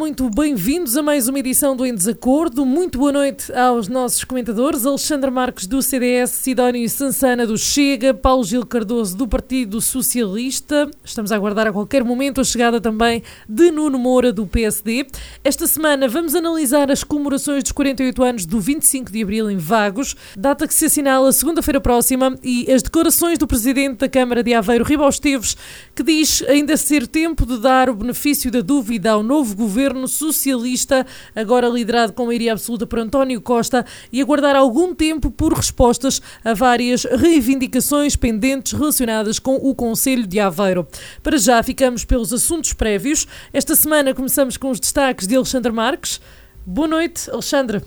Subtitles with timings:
[0.00, 2.64] Muito bem-vindos a mais uma edição do Em Desacordo.
[2.64, 8.42] Muito boa noite aos nossos comentadores: Alexandre Marques do CDS, Sidónio Sansana do Chega, Paulo
[8.42, 10.90] Gil Cardoso do Partido Socialista.
[11.04, 15.06] Estamos a aguardar a qualquer momento a chegada também de Nuno Moura do PSD.
[15.44, 20.16] Esta semana vamos analisar as comemorações dos 48 anos do 25 de abril em Vagos,
[20.34, 24.82] data que se assinala segunda-feira próxima, e as declarações do presidente da Câmara de Aveiro,
[24.82, 25.58] Ribal Esteves,
[25.94, 30.06] que diz ainda ser tempo de dar o benefício da dúvida ao novo governo governo
[30.06, 36.22] socialista, agora liderado com maioria absoluta por António Costa, e aguardar algum tempo por respostas
[36.44, 40.86] a várias reivindicações pendentes relacionadas com o Conselho de Aveiro.
[41.22, 43.26] Para já ficamos pelos assuntos prévios.
[43.52, 46.20] Esta semana começamos com os destaques de Alexandre Marques.
[46.64, 47.82] Boa noite, Alexandre.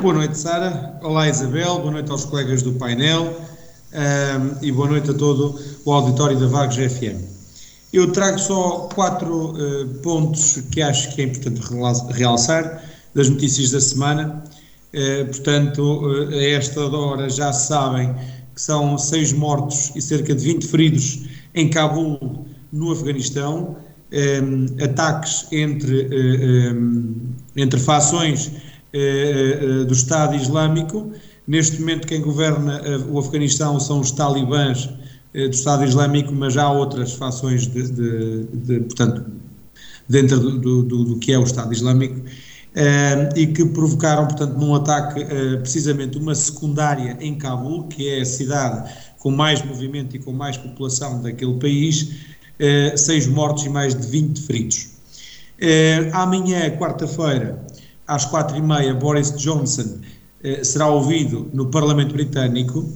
[0.00, 0.98] Boa noite, Sara.
[1.02, 1.78] Olá, Isabel.
[1.78, 3.40] Boa noite aos colegas do painel.
[3.92, 7.39] Um, e boa noite a todo o auditório da Vagos FM.
[7.92, 11.60] Eu trago só quatro uh, pontos que acho que é importante
[12.12, 14.44] realçar das notícias da semana.
[14.94, 18.14] Uh, portanto, uh, a esta hora já sabem
[18.54, 23.76] que são seis mortos e cerca de 20 feridos em Cabul, no Afeganistão.
[24.12, 26.08] Um, ataques entre,
[26.72, 27.14] um,
[27.56, 28.50] entre fações
[29.86, 31.12] do Estado Islâmico.
[31.46, 34.88] Neste momento, quem governa o Afeganistão são os talibãs
[35.32, 39.24] do Estado Islâmico, mas há outras fações de, de, de portanto,
[40.08, 44.74] dentro do, do, do, que é o Estado Islâmico, uh, e que provocaram, portanto, num
[44.74, 50.18] ataque uh, precisamente uma secundária em Cabul, que é a cidade com mais movimento e
[50.18, 54.88] com mais população daquele país, uh, seis mortos e mais de 20 feridos.
[56.12, 57.64] amanhã, quarta-feira,
[58.06, 60.00] às quatro e meia, Boris Johnson
[60.64, 62.88] será ouvido no Parlamento Britânico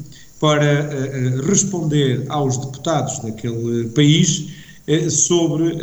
[0.45, 4.51] para uh, responder aos deputados daquele país
[4.87, 5.75] uh, sobre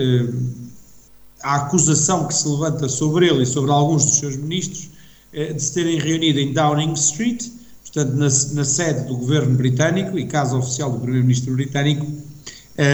[1.41, 4.91] a acusação que se levanta sobre ele e sobre alguns dos seus ministros
[5.33, 7.47] de se terem reunido em Downing Street,
[7.81, 12.05] portanto, na, na sede do governo britânico e casa oficial do primeiro-ministro britânico,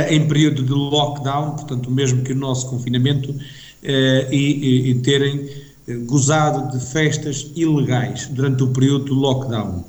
[0.07, 3.35] em período de lockdown, portanto, o mesmo que o nosso confinamento,
[3.83, 5.49] e, e, e terem
[6.05, 9.83] gozado de festas ilegais durante o período do lockdown.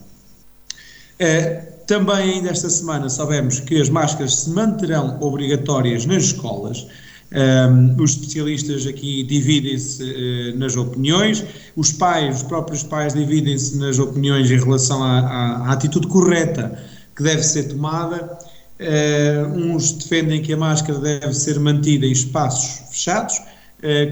[1.20, 6.86] Uh, também ainda esta semana sabemos que as máscaras se manterão obrigatórias nas escolas.
[7.32, 11.44] Um, os especialistas aqui dividem-se uh, nas opiniões,
[11.74, 16.78] os pais, os próprios pais dividem-se nas opiniões em relação à, à, à, atitude correta
[17.16, 18.38] que deve ser tomada.
[18.78, 23.40] Uh, uns defendem que a máscara deve ser mantida em espaços fechados,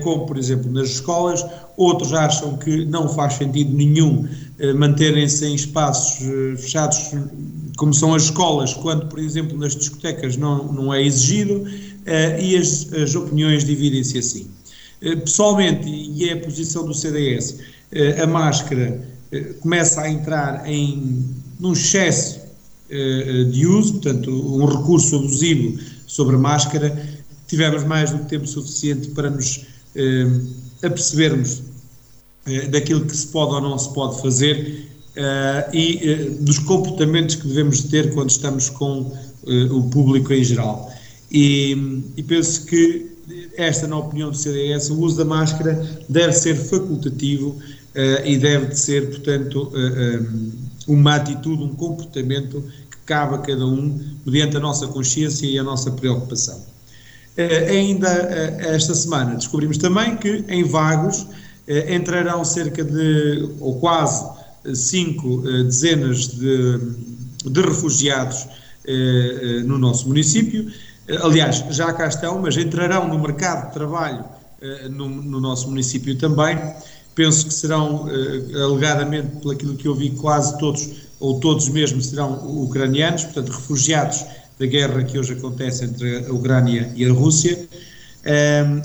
[0.03, 1.45] como por exemplo nas escolas,
[1.77, 4.29] outros acham que não faz sentido nenhum
[4.77, 6.19] manterem-se em espaços
[6.57, 7.13] fechados
[7.77, 11.67] como são as escolas, quando, por exemplo, nas discotecas não, não é exigido,
[12.41, 14.47] e as, as opiniões dividem-se assim.
[15.01, 17.59] Pessoalmente, e é a posição do CDS,
[17.93, 19.03] eh, a máscara
[19.61, 21.25] começa a entrar em
[21.59, 22.41] num excesso
[23.51, 27.16] de uso, portanto, um recurso abusivo sobre a máscara.
[27.47, 29.67] Tivemos mais do que tempo suficiente para nos
[30.83, 31.63] apercebermos
[32.71, 34.87] daquilo que se pode ou não se pode fazer
[35.17, 40.45] uh, e uh, dos comportamentos que devemos ter quando estamos com uh, o público em
[40.45, 40.93] geral.
[41.31, 43.11] E, e, penso que
[43.57, 45.75] esta, na opinião do CDS, o uso da máscara
[46.09, 47.57] deve ser facultativo
[48.25, 50.53] e deve de ser, portanto, um,
[50.87, 55.65] uma atitude, um comportamento que cabe a cada um mediante a nossa consciência e a
[55.65, 56.63] nossa preocupação.
[57.39, 61.27] Ainda esta semana descobrimos também que em Vagos
[61.89, 64.25] entrarão cerca de, ou quase,
[64.75, 66.79] cinco eh, dezenas de,
[67.45, 68.47] de refugiados
[68.87, 70.71] eh, eh, no nosso município.
[71.23, 74.25] Aliás, já cá estão, mas entrarão no mercado de trabalho
[74.91, 76.59] no, no nosso município também.
[77.15, 78.07] Penso que serão,
[78.53, 80.89] alegadamente, pelo que eu vi, quase todos,
[81.21, 82.33] ou todos mesmo, serão
[82.65, 84.25] ucranianos, portanto, refugiados
[84.59, 87.69] da guerra que hoje acontece entre a Ucrânia e a Rússia.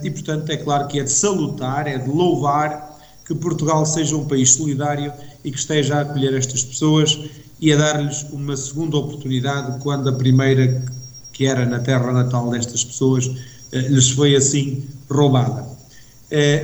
[0.03, 4.25] e, portanto, é claro que é de salutar, é de louvar que Portugal seja um
[4.25, 5.11] país solidário
[5.43, 7.17] e que esteja a acolher estas pessoas
[7.59, 10.83] e a dar-lhes uma segunda oportunidade quando a primeira,
[11.31, 13.31] que era na terra natal destas pessoas,
[13.71, 15.65] lhes foi assim roubada.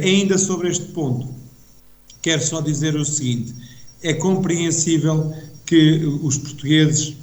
[0.03, 1.27] Ainda sobre este ponto,
[2.21, 3.53] quero só dizer o seguinte:
[4.01, 5.33] é compreensível
[5.65, 7.15] que os portugueses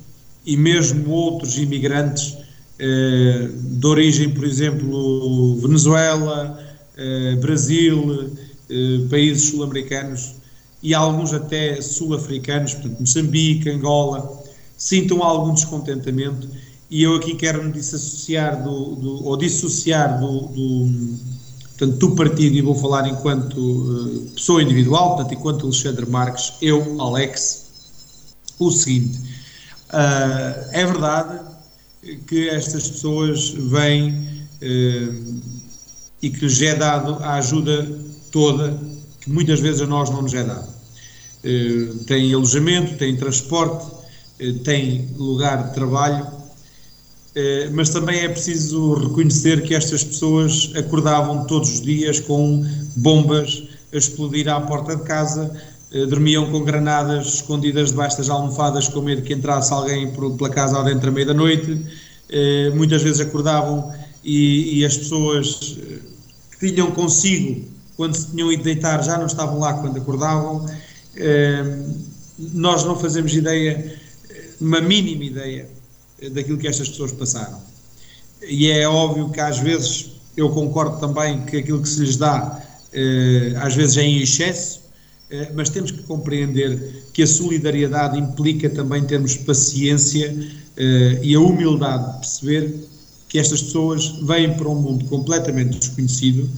[0.45, 2.37] e mesmo outros imigrantes
[2.79, 6.59] eh, de origem, por exemplo, Venezuela,
[6.97, 8.31] eh, Brasil,
[8.69, 10.35] eh, países sul-americanos
[10.83, 14.43] e alguns até sul-africanos, portanto Moçambique, Angola,
[14.77, 16.49] sintam algum descontentamento.
[16.91, 20.93] E eu aqui quero me dissociar do, do ou dissociar do, do,
[21.71, 27.01] portanto, do partido e vou falar enquanto uh, pessoa individual, portanto, enquanto Alexandre Marques, eu,
[27.01, 27.65] Alex,
[28.59, 29.19] o seguinte,
[29.91, 31.41] uh, é verdade
[32.27, 35.43] que estas pessoas vêm uh,
[36.23, 37.89] e que lhes é dado a ajuda
[38.31, 38.79] toda
[39.21, 40.75] que muitas vezes a nós não nos é dada.
[42.07, 43.87] Tem alojamento, tem transporte,
[44.65, 46.27] tem lugar de trabalho,
[47.73, 52.65] mas também é preciso reconhecer que estas pessoas acordavam todos os dias com
[52.97, 55.55] bombas a explodir à porta de casa,
[56.09, 60.85] dormiam com granadas escondidas debaixo das almofadas com medo que entrasse alguém pela casa ao
[60.85, 61.81] dentro da meia da noite,
[62.31, 63.93] eh, muitas vezes acordavam
[64.25, 65.79] e, e as pessoas
[66.59, 67.65] que tinham consigo
[67.97, 70.67] quando se tinham ido deitar já não estavam lá quando acordavam.
[72.37, 73.95] Nós não fazemos ideia,
[74.61, 75.69] uma mínima ideia,
[76.33, 77.61] daquilo que estas pessoas passaram.
[78.43, 82.61] E é óbvio que às vezes eu concordo também que aquilo que se lhes dá
[82.93, 84.84] eh, às vezes é em excesso, eh,
[85.55, 90.35] mas temos que compreender que a solidariedade implica também termos paciência
[90.77, 92.75] eh, e a humildade de perceber
[93.29, 96.49] que estas pessoas vêm para um mundo completamente desconhecido,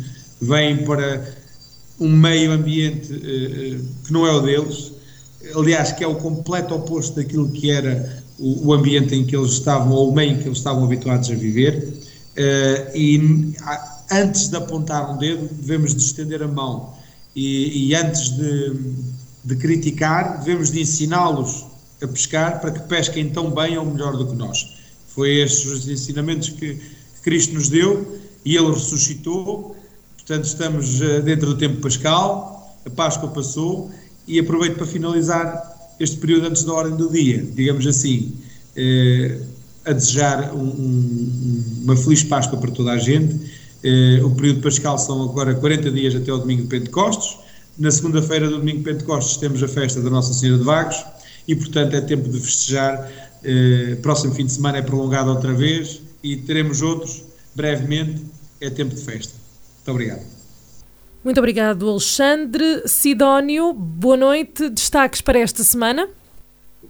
[0.40, 1.36] vêm para
[1.98, 3.08] um meio ambiente
[4.04, 4.92] que não é o deles,
[5.54, 9.92] aliás, que é o completo oposto daquilo que era o, ambiente em que eles estavam,
[9.92, 11.94] ou o meio em que eles estavam habituados a viver,
[12.94, 13.54] e
[14.10, 16.95] antes de apontar um dedo, devemos de estender a mão,
[17.36, 18.72] e, e antes de,
[19.44, 21.66] de criticar, devemos de ensiná-los
[22.02, 24.74] a pescar para que pesquem tão bem ou melhor do que nós.
[25.08, 26.78] Foi estes os ensinamentos que
[27.22, 29.76] Cristo nos deu e Ele ressuscitou,
[30.16, 33.90] portanto estamos eh, dentro do tempo pascal, a Páscoa passou
[34.26, 38.34] e aproveito para finalizar este período antes da ordem do dia, digamos assim,
[38.74, 39.38] eh,
[39.84, 43.65] a desejar um, um, uma feliz Páscoa para toda a gente.
[43.88, 47.38] Eh, o período pascal são agora 40 dias até o domingo de Pentecostes.
[47.78, 51.04] Na segunda-feira do domingo de Pentecostes temos a festa da Nossa Senhora de Vagos
[51.46, 53.08] e, portanto, é tempo de festejar.
[53.44, 57.22] Eh, próximo fim de semana é prolongado outra vez e teremos outros
[57.54, 58.24] brevemente.
[58.60, 59.34] É tempo de festa.
[59.76, 60.26] Muito obrigado.
[61.22, 62.88] Muito obrigado, Alexandre.
[62.88, 64.68] Sidónio, boa noite.
[64.68, 66.08] Destaques para esta semana?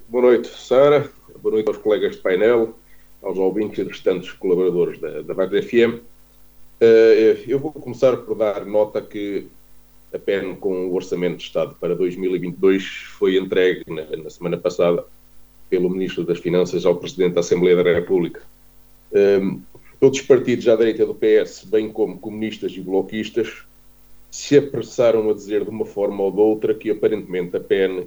[0.09, 1.11] Boa noite, Sara.
[1.43, 2.75] Boa noite aos colegas de painel,
[3.23, 6.16] aos ouvintes e restantes colaboradores da, da Vagos FM.
[6.81, 9.47] Eh, eu vou começar por dar nota que
[10.13, 12.85] a PEN com o Orçamento de Estado para 2022
[13.19, 15.05] foi entregue na, na semana passada
[15.71, 18.43] pelo Ministro das Finanças ao Presidente da Assembleia da República.
[19.13, 23.65] Um, eh, todos os partidos à direita do PS, bem como comunistas e bloquistas,
[24.31, 28.07] se apressaram a dizer de uma forma ou de outra que aparentemente a PEN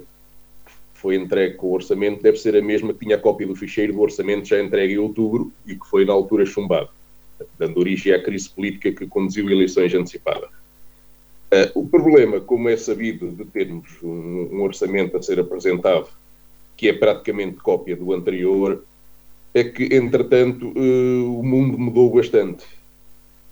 [0.94, 3.94] foi entregue com o orçamento deve ser a mesma que tinha a cópia do ficheiro
[3.94, 6.90] do orçamento já entregue em outubro e que foi na altura chumbado,
[7.58, 10.50] dando origem à crise política que conduziu eleições antecipadas.
[11.52, 16.08] Uh, o problema, como é sabido, de termos um, um, orçamento a ser apresentado
[16.76, 18.84] que é praticamente cópia do anterior,
[19.52, 22.64] é que, entretanto, uh, o mundo mudou bastante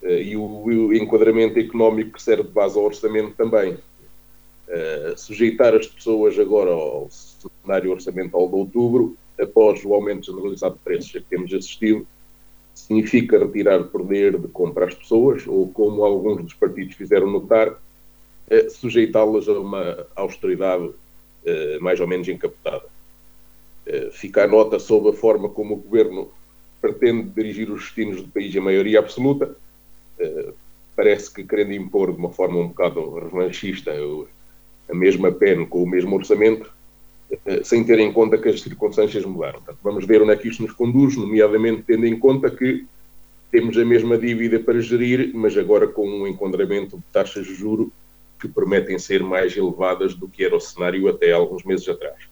[0.01, 3.77] eh, e o, enquadramento económico que serve de base ao orçamento também.
[5.17, 11.11] Sujeitar as pessoas agora ao cenário orçamental de outubro, após o aumento generalizado de preços
[11.11, 12.07] que temos assistido,
[12.81, 18.71] significa retirar poder de compra às pessoas, ou como alguns dos partidos fizeram notar, uh,
[18.71, 22.87] sujeitá-las a uma austeridade uh, mais ou menos encapotada.
[24.13, 26.29] fica a nota sobre a forma como o governo
[26.81, 29.57] pretende dirigir os destinos do país em maioria absoluta,
[30.19, 30.53] eh,
[30.97, 33.93] parece que querendo impor de uma forma um bocado revanchista
[34.89, 36.78] a mesma pena com o mesmo orçamento, eh,
[37.65, 39.61] sem ter em conta que as circunstâncias mudaram.
[39.61, 42.85] Portanto, vamos ver onde é que isto nos conduz, nomeadamente tendo em conta que
[43.51, 47.93] temos a mesma dívida para gerir, mas agora com um enquadramento de taxas de juro
[48.41, 52.29] que prometem ser mais elevadas do que era o cenário até alguns meses atrás.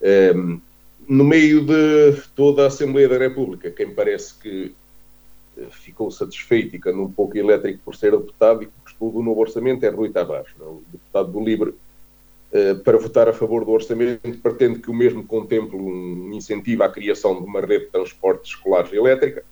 [0.00, 0.60] Um, ehm,
[1.08, 4.74] no meio de toda a Assembleia da República, quem parece que
[5.70, 9.22] ficou satisfeito e que andou um pouco elétrico por ser deputado e que gostou do
[9.22, 10.66] novo orçamento é Rui Tavares, não?
[10.66, 10.70] É?
[10.70, 11.74] o deputado do Libre, eh,
[12.82, 17.40] para votar a favor do orçamento, pretende que o mesmo contemple um incentivo à criação
[17.40, 19.44] de uma rede de transportes escolares elétrica,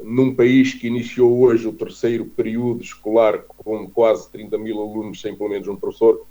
[0.00, 5.34] num país que iniciou hoje o terceiro período escolar com quase 30 mil alunos sem
[5.34, 6.24] pelo menos um professor,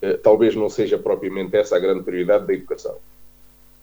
[0.00, 2.96] eh, talvez não seja propriamente essa a grande prioridade da educação.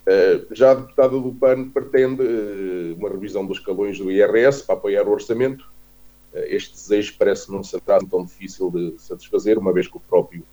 [0.05, 4.75] Eh, já a deputada do PAN pretende eh, uma revisão dos escalões do IRS para
[4.75, 5.65] apoiar o orçamento.
[6.33, 10.43] Este desejo parece não ser tão difícil de satisfazer, uma vez que o próprio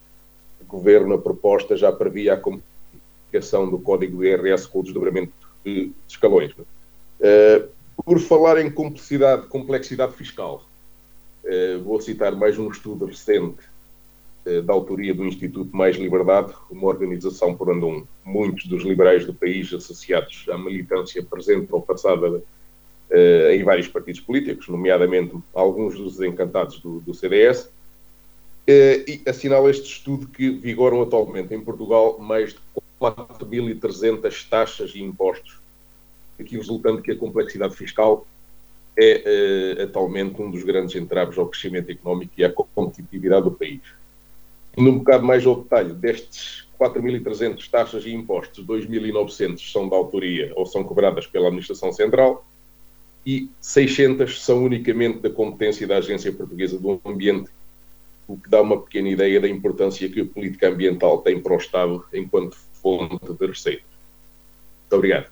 [0.75, 6.53] governo, a proposta, já previa a comunicação do código IRS com o desdobramento de escalões.
[8.05, 10.63] Por falar em complexidade, complexidade fiscal,
[11.83, 13.63] vou citar mais um estudo recente
[14.45, 19.33] eh, da autoria do Instituto Mais Liberdade, uma organização por onde muitos dos liberais do
[19.33, 22.41] país associados à militância presente ou passada
[23.51, 27.69] em vários partidos políticos, nomeadamente alguns dos desencantados do, do CDS,
[28.67, 32.59] e assinala este estudo que vigoram atualmente em Portugal mais de
[32.99, 35.57] 4.300 taxas e impostos,
[36.39, 38.25] aqui resultando que a complexidade fiscal
[38.97, 43.81] é atualmente um dos grandes entraves ao crescimento económico e à competitividade do país.
[44.77, 50.51] Indo um bocado mais ao detalhe, destes 4.300 taxas e impostos, 2.900 são da autoria
[50.55, 52.45] ou são cobradas pela Administração Central
[53.25, 57.49] e 600 são unicamente da competência da Agência Portuguesa do Ambiente,
[58.27, 61.57] o que dá uma pequena ideia da importância que a política ambiental tem para o
[61.57, 63.83] Estado enquanto fonte de receita.
[64.81, 65.27] Muito obrigado.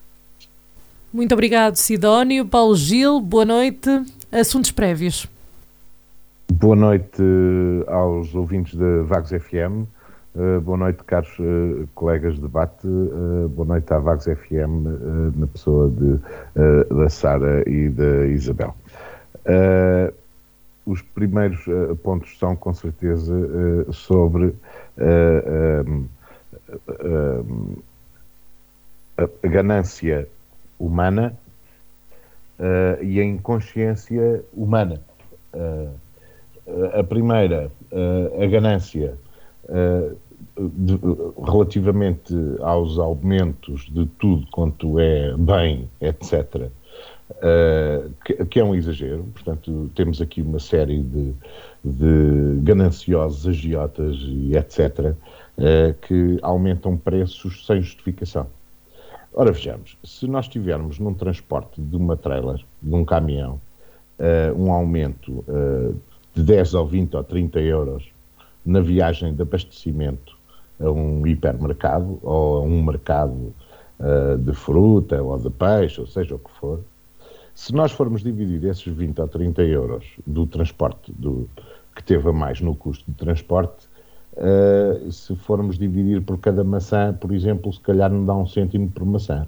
[1.12, 2.46] Muito obrigado, Sidónio.
[2.46, 3.90] Paulo Gil, boa noite.
[4.32, 5.28] Assuntos prévios.
[6.52, 7.22] Boa noite
[7.88, 9.88] aos ouvintes da Vagos FM.
[10.36, 12.88] Uh, eh, boa noite, caros uh, colegas de debate.
[12.88, 16.20] Uh, boa noite à Vagos FM, na pessoa de,
[16.96, 18.76] da Sara e da Isabel.
[20.86, 21.64] Os primeiros
[22.04, 23.34] pontos são, com certeza,
[23.92, 24.54] sobre
[29.18, 30.28] a ganância
[30.78, 31.38] humana
[33.02, 35.02] e a inconsciência humana.
[35.54, 36.04] Uh,
[37.00, 37.72] a primeira,
[38.42, 39.18] a ganância
[40.58, 41.00] de,
[41.46, 46.70] relativamente aos aumentos de tudo quanto é bem, etc.,
[48.24, 49.26] que, que, é um exagero.
[49.34, 51.34] Portanto, temos aqui uma série de,
[51.84, 55.14] de gananciosos, agiotas e etc.,
[56.08, 58.48] que aumentam preços sem justificação.
[59.36, 63.62] Ora, vejamos, se nós tivermos num transporte de uma trailer, de um caminhão,
[64.58, 65.46] um aumento
[66.34, 68.12] de 10 ou 20 ou 30 euros
[68.66, 70.36] na viagem de abastecimento
[70.80, 73.54] a um hipermercado ou a um mercado
[74.00, 76.80] uh, de fruta ou de peixe, ou seja o que for,
[77.56, 81.48] se nós formos dividir esses 20 ou 30 euros do transporte do,
[81.96, 83.88] que teve a mais no custo de transporte,
[84.34, 88.90] uh, se formos dividir por cada maçã, por exemplo, se calhar não dá um cêntimo
[88.90, 89.48] por maçã.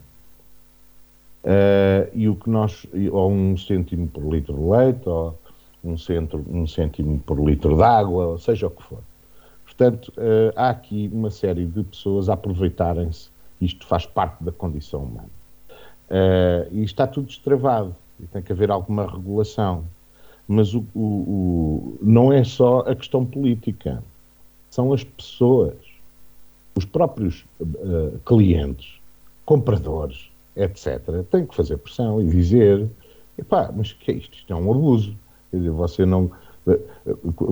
[1.44, 5.38] Uh, e o que nós, ou um cêntimo por litro de leite, ou
[5.84, 9.00] um, centro, um cêntimo por litro de água, seja o que for.
[9.64, 15.04] Portanto, uh, há aqui uma série de pessoas a aproveitarem-se, isto faz parte da condição
[15.04, 15.30] humana.
[16.10, 19.84] Uh, e está tudo destravado, e tem que haver alguma regulação.
[20.48, 24.04] Mas o, o, o, não é só a questão política,
[24.70, 25.74] são as pessoas,
[26.76, 29.00] os próprios uh, clientes,
[29.46, 32.88] compradores, etc., têm que fazer pressão e dizer:
[33.38, 34.38] epá, mas que é isto?
[34.38, 35.16] Isto é um abuso.
[35.50, 36.30] Quer dizer, você não.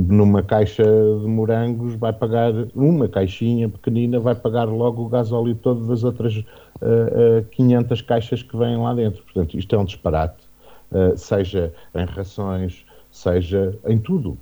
[0.09, 5.85] Numa caixa de morangos vai pagar, uma caixinha pequenina vai pagar logo o gasóleo todo
[5.85, 6.43] das outras
[6.83, 9.23] uh, uh, 500 caixas que vêm lá dentro.
[9.23, 10.43] Portanto, isto é um disparate,
[10.91, 14.37] uh, seja em rações, seja em tudo.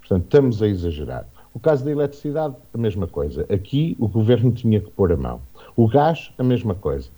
[0.00, 1.26] Portanto, estamos a exagerar.
[1.52, 3.46] O caso da eletricidade, a mesma coisa.
[3.52, 5.40] Aqui o governo tinha que pôr a mão.
[5.76, 7.08] O gás, a mesma coisa.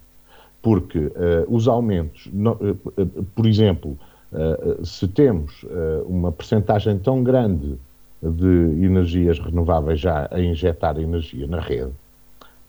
[0.63, 1.13] Porque uh,
[1.49, 3.99] os aumentos, no, uh, por exemplo,
[4.33, 7.77] Uh, se temos uh, uma percentagem tão grande
[8.23, 11.93] de energias renováveis já a injetar energia na rede,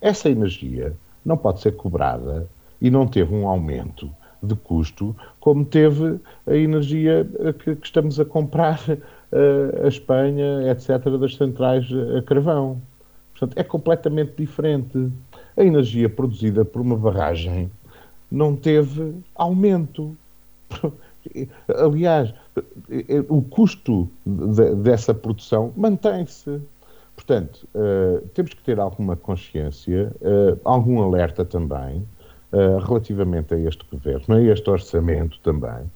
[0.01, 0.93] essa energia
[1.25, 2.47] não pode ser cobrada
[2.81, 4.09] e não teve um aumento
[4.41, 7.25] de custo como teve a energia
[7.59, 11.87] que, que estamos a comprar uh, a Espanha, etc., das centrais
[12.17, 12.81] a carvão.
[13.31, 15.09] Portanto, é completamente diferente.
[15.55, 17.71] A energia produzida por uma barragem
[18.29, 20.15] não teve aumento.
[21.67, 22.33] Aliás,
[23.29, 26.59] o custo de, dessa produção mantém-se.
[27.15, 32.05] Portanto, uh, temos que ter alguma consciência, uh, algum alerta também,
[32.51, 35.89] uh, relativamente a este governo, a este orçamento também.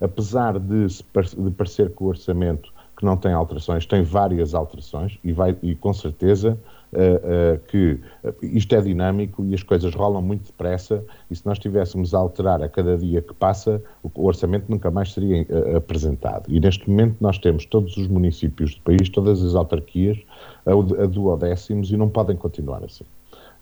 [0.00, 5.32] apesar de, de parecer que o orçamento que não tem alterações, tem várias alterações e,
[5.32, 6.58] vai, e com certeza
[6.96, 8.00] uh, que
[8.42, 12.62] isto é dinâmico e as coisas rolam muito depressa e se nós tivéssemos a alterar
[12.62, 16.44] a cada dia que passa, o orçamento nunca mais seria apresentado.
[16.48, 20.18] E neste momento nós temos todos os municípios do país, todas as autarquias,
[20.64, 23.04] a, duodécimos e não podem continuar assim.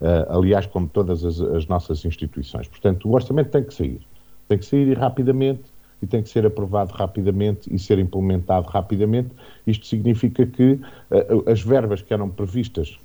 [0.00, 2.68] Uh, aliás, como todas as, as nossas instituições.
[2.68, 4.00] Portanto, o orçamento tem que sair.
[4.48, 5.62] Tem que sair rapidamente
[6.02, 9.30] e tem que ser aprovado rapidamente e ser implementado rapidamente.
[9.66, 10.72] Isto significa que
[11.10, 12.98] uh, as verbas que eram previstas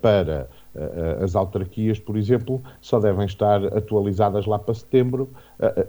[0.00, 5.28] para uh, as autarquias, por exemplo, só devem estar atualizadas lá para setembro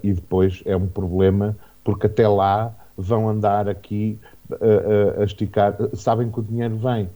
[0.03, 4.19] e depois é um problema porque até lá vão andar aqui
[5.19, 5.75] a esticar.
[5.93, 7.09] Sabem que o dinheiro vem,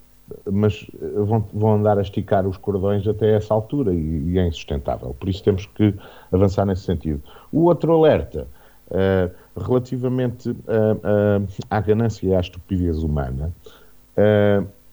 [0.49, 0.85] mas
[1.25, 5.15] vão, vão, andar a esticar os cordões até essa altura e, e, é insustentável.
[5.19, 5.93] Por isso temos que
[6.31, 7.21] avançar nesse sentido.
[7.51, 8.47] O outro alerta
[8.91, 13.53] Uh, relativamente uh, uh, à ganância e à estupidez humana,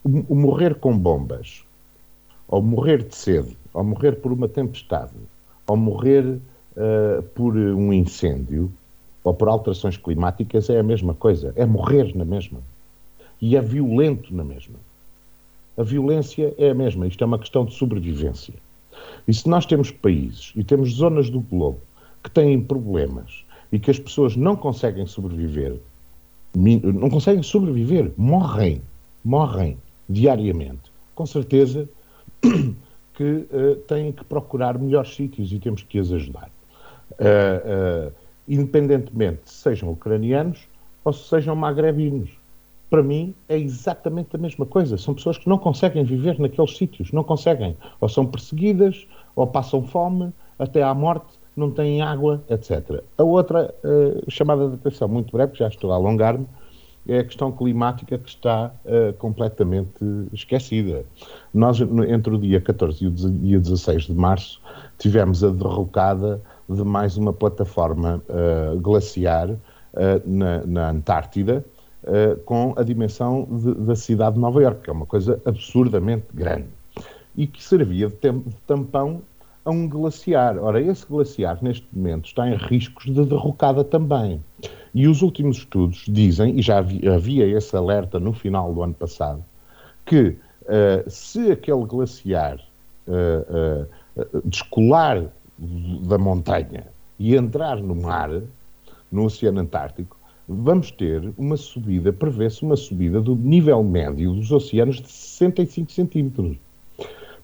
[0.05, 1.64] o, morrer com bombas,
[2.47, 5.12] ou morrer de sede, ou morrer por uma tempestade,
[5.67, 6.38] ou morrer
[7.35, 8.73] por um incêndio,
[9.25, 11.52] ou por alterações climáticas, é a mesma coisa.
[11.57, 12.61] É morrer na mesma.
[13.40, 14.76] E é violento na mesma.
[15.76, 17.07] A violência é a mesma.
[17.07, 18.55] Isto é uma questão de sobrevivência.
[19.26, 21.81] E se nós temos países e temos zonas do globo
[22.23, 25.78] que têm problemas e que as pessoas não conseguem sobreviver,
[26.55, 28.81] não conseguem sobreviver, morrem,
[29.25, 29.76] morrem
[30.08, 31.88] diariamente, com certeza
[33.14, 36.50] que uh, têm que procurar melhores sítios e temos que as ajudar.
[37.12, 38.12] Uh, uh,
[38.46, 40.68] independentemente se sejam ucranianos
[41.04, 42.30] ou se sejam magrebinos.
[42.88, 44.96] Para mim é exatamente a mesma coisa.
[44.96, 47.76] São pessoas que não conseguem viver naqueles sítios, não conseguem.
[48.00, 53.02] Ou são perseguidas, ou passam fome, até à morte, não têm água, etc.
[53.18, 53.74] A outra
[54.28, 56.46] chamada de atenção, muito breve, já estou a alongar-me,
[57.08, 61.04] é a questão climática que está uh, completamente esquecida.
[61.52, 64.60] Nós, entre o dia 14 e o dia 16 de março,
[64.98, 69.48] tivemos a derrocada de mais uma plataforma uh, glaciar
[70.26, 71.64] na, na, Antártida,
[72.44, 76.66] com a dimensão de, da cidade de Nova Iorque, que é uma coisa absurdamente grande,
[77.36, 79.23] e que servia de, de tampão
[79.68, 80.58] a um glaciar.
[80.58, 84.42] Ora, esse glaciar, neste momento, está em riscos de derrocada também.
[84.94, 89.44] E os últimos estudos dizem, e já havia esse alerta no final do ano passado,
[90.04, 92.58] que uh, se aquele glaciar
[93.06, 93.82] uh,
[94.16, 95.24] uh, descolar
[95.58, 96.86] da montanha
[97.18, 98.30] e entrar no mar,
[99.10, 100.16] no Oceano Antártico,
[100.48, 106.56] vamos ter uma subida, prevê-se uma subida do nível médio dos oceanos de 65 centímetros.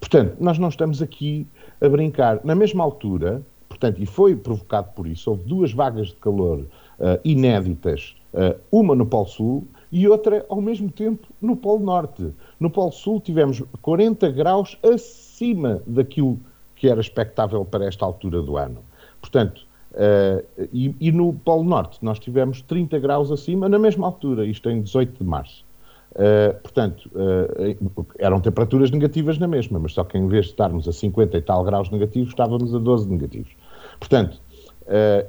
[0.00, 1.46] Portanto, nós não estamos aqui
[1.80, 2.40] a brincar.
[2.44, 6.64] Na mesma altura, portanto, e foi provocado por isso, houve duas vagas de calor
[6.98, 12.32] uh, inéditas, uh, uma no Polo Sul e outra ao mesmo tempo no Polo Norte.
[12.58, 16.38] No Polo Sul tivemos 40 graus acima daquilo
[16.74, 18.80] que era expectável para esta altura do ano.
[19.20, 24.44] Portanto, uh, e, e, no Polo Norte nós tivemos 30 graus acima na mesma altura,
[24.44, 25.64] isto em 18 de março.
[26.10, 30.88] Uh, portanto, uh, eram temperaturas negativas na mesma, mas só que em vez de estarmos
[30.88, 33.52] a 50 e tal graus negativos, estávamos a 12 negativos.
[33.98, 34.40] Portanto,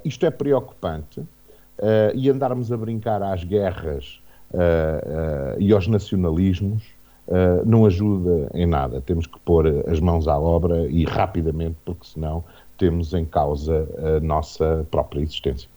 [0.03, 1.23] isto é preocupante
[2.13, 4.21] e andarmos a brincar às guerras
[5.59, 6.83] e aos nacionalismos
[7.65, 9.01] não ajuda em nada.
[9.01, 12.43] Temos que pôr as mãos à obra e rapidamente, porque senão
[12.77, 15.69] temos em causa a nossa própria existência.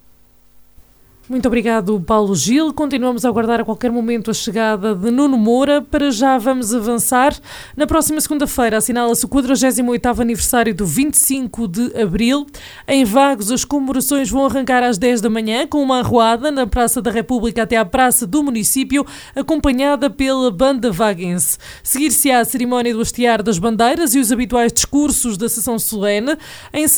[1.28, 2.72] Muito obrigado, Paulo Gil.
[2.72, 5.82] Continuamos a aguardar a qualquer momento a chegada de Nuno Moura.
[5.82, 7.36] Para já vamos avançar.
[7.76, 12.46] Na próxima segunda-feira assinala-se o 48º aniversário do 25 de Abril.
[12.86, 17.02] Em Vagos, as comemorações vão arrancar às 10 da manhã com uma arruada na Praça
[17.02, 19.04] da República até à Praça do Município,
[19.36, 21.58] acompanhada pela Banda Vaguense.
[21.82, 26.38] Seguir-se-á a cerimónia do hastear das bandeiras e os habituais discursos da sessão solene.
[26.72, 26.88] Em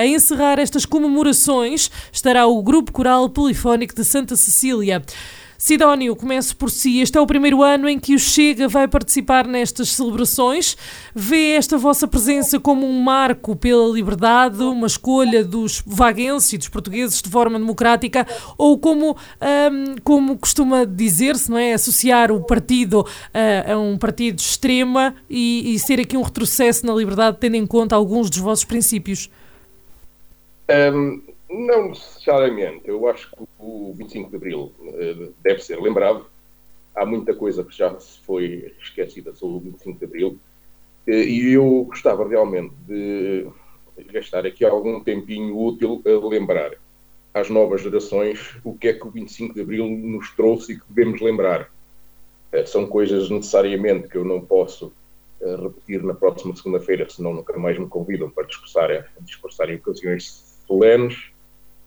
[0.00, 5.02] a encerrar estas comemorações estará o Grupo Coral Polifónico de Santa Cecília.
[5.58, 7.00] Sidónio, começo por si.
[7.00, 10.74] Este é o primeiro ano em que o Chega vai participar nestas celebrações.
[11.14, 16.68] Vê esta vossa presença como um marco pela liberdade, uma escolha dos vaguenses e dos
[16.68, 21.74] portugueses de forma democrática, ou como, um, como costuma dizer-se, não é?
[21.74, 26.94] Associar o partido a, a um partido extrema e, e ser aqui um retrocesso na
[26.94, 29.28] liberdade, tendo em conta alguns dos vossos princípios?
[30.70, 32.82] Um, não necessariamente.
[32.84, 36.26] Eu acho que o 25 de Abril uh, deve ser lembrado.
[36.94, 40.38] Há muita coisa que já se foi esquecida sobre o 25 de Abril.
[41.08, 43.48] Uh, e eu gostava realmente de
[44.12, 46.72] gastar aqui algum tempinho útil a lembrar
[47.34, 50.84] às novas gerações o que é que o 25 de Abril nos trouxe e que
[50.88, 51.68] devemos lembrar.
[52.52, 54.92] Uh, são coisas necessariamente que eu não posso
[55.42, 61.16] repetir na próxima segunda-feira, senão nunca mais me convidam para discursar, discursar em ocasiões solenes,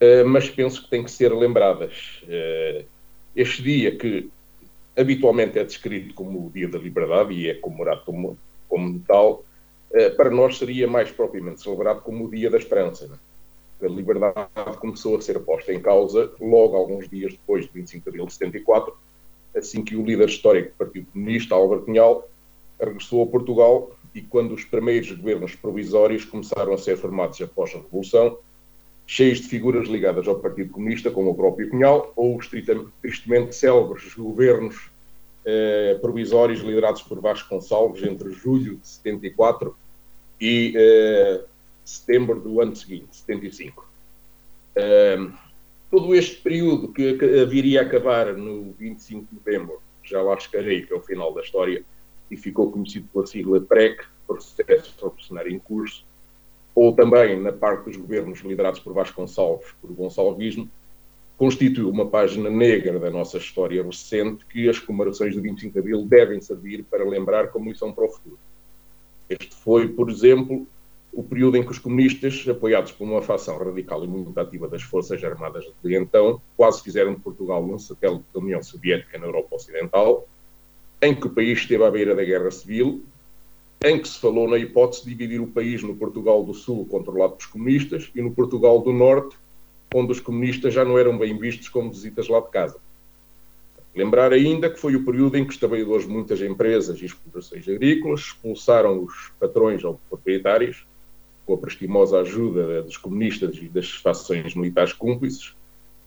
[0.02, 2.22] uh, mas penso que tem que ser lembradas.
[2.24, 2.84] Uh,
[3.34, 4.30] este dia que
[4.96, 9.46] habitualmente é descrito como o Dia da Liberdade e é comemorado como, como tal,
[9.92, 13.08] uh, para nós seria mais propriamente celebrado como o Dia da Esperança.
[13.08, 13.16] Né?
[13.82, 18.10] A liberdade começou a ser posta em causa logo alguns dias depois de 25 de
[18.10, 18.94] abril de 74,
[19.56, 22.30] assim que o líder histórico do Partido Comunista, Álvaro Cunhal,
[22.80, 27.80] regressou a Portugal e quando os primeiros governos provisórios começaram a ser formados após a
[27.80, 28.38] Revolução,
[29.06, 34.14] cheios de figuras ligadas ao Partido Comunista, como o próprio Cunhal, ou os tristemente célebres
[34.16, 34.90] governos
[35.46, 39.76] eh, provisórios liderados por Vasco Gonçalves entre julho de 74
[40.40, 41.42] e eh,
[41.84, 43.86] setembro do ano seguinte, 75.
[44.76, 45.28] Eh,
[45.92, 50.86] todo este período que, que viria a acabar no 25 de novembro, já lá chegarei,
[50.86, 51.84] que é o final da história,
[52.32, 56.06] e ficou conhecido pela sigla PREC, Processo Revolucionário em Curso,
[56.76, 60.70] ou também na parte dos governos liderados por Vasconcelos, por Gonçalvismo,
[61.38, 66.06] constitui uma página negra da nossa história recente que as comemorações do 25 de Abril
[66.06, 68.40] devem servir para lembrar como lição para o futuro.
[69.30, 70.68] Este foi, por exemplo,
[71.12, 74.82] o período em que os comunistas, apoiados por uma facção radical e muito ativa das
[74.82, 79.56] Forças Armadas de então, quase fizeram de Portugal um satélite da União Soviética na Europa
[79.56, 80.28] Ocidental,
[81.02, 83.04] em que o país esteve à beira da guerra civil,
[83.84, 87.34] em que se falou na hipótese de dividir o país no Portugal do Sul, controlado
[87.34, 89.36] pelos comunistas, e no Portugal do Norte,
[89.94, 92.78] onde os comunistas já não eram bem vistos como visitas lá de casa.
[93.94, 97.68] Lembrar ainda que foi o período em que os trabalhadores de muitas empresas e explorações
[97.68, 100.86] agrícolas expulsaram os patrões ou proprietários,
[101.46, 105.54] com a prestimosa ajuda dos comunistas e das facções militares cúmplices,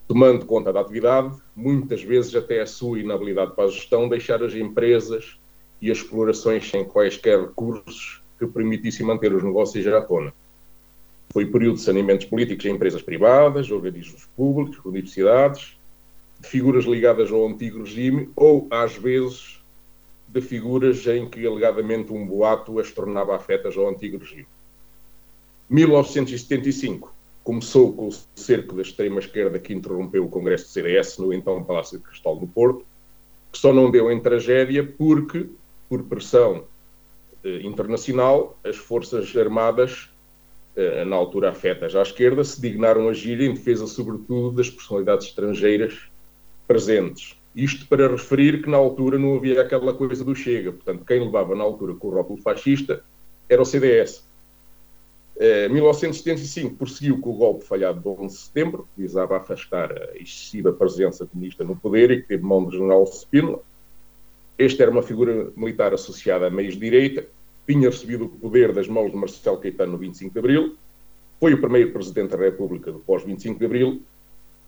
[0.09, 4.55] tomando conta da atividade, muitas vezes até a sua inabilidade para a gestão, deixar as
[4.55, 5.37] empresas
[5.81, 10.33] e as explorações sem quaisquer recursos que permitissem manter os negócios à tona.
[11.31, 15.77] Foi período de saneamentos políticos em empresas privadas, organismos públicos, universidades,
[16.41, 19.61] de figuras ligadas ao antigo regime ou, às vezes,
[20.29, 24.47] de figuras em que alegadamente um boato as tornava afetas ao antigo regime.
[25.69, 31.63] 1975 começou com o cerco da extrema-esquerda que interrompeu o Congresso do CDS no então
[31.63, 32.85] Palácio de Cristal no Porto,
[33.53, 35.49] que só não deu em tragédia porque,
[35.89, 36.65] por pressão
[37.45, 40.11] eh, internacional, as Forças Armadas,
[40.77, 45.99] eh, na altura afetas à esquerda, se dignaram agir em defesa, sobretudo, das personalidades estrangeiras
[46.67, 47.37] presentes.
[47.55, 51.55] Isto para referir que na altura não havia aquela coisa do Chega, portanto, quem levava
[51.55, 53.03] na altura com o rótulo fascista
[53.49, 54.27] era o CDS.
[55.71, 60.17] 1975 eh, prosseguiu com o golpe falhado de 11 de setembro, que visava afastar a
[60.17, 63.63] excessiva presença comunista no poder e que teve mão do general Spínola.
[64.59, 67.27] Este era uma figura militar associada a meios de direita,
[67.67, 70.77] tinha recebido o poder das mãos de Marcelo Caetano no 25 de abril,
[71.39, 74.03] foi o primeiro presidente da República do pós-25 de abril,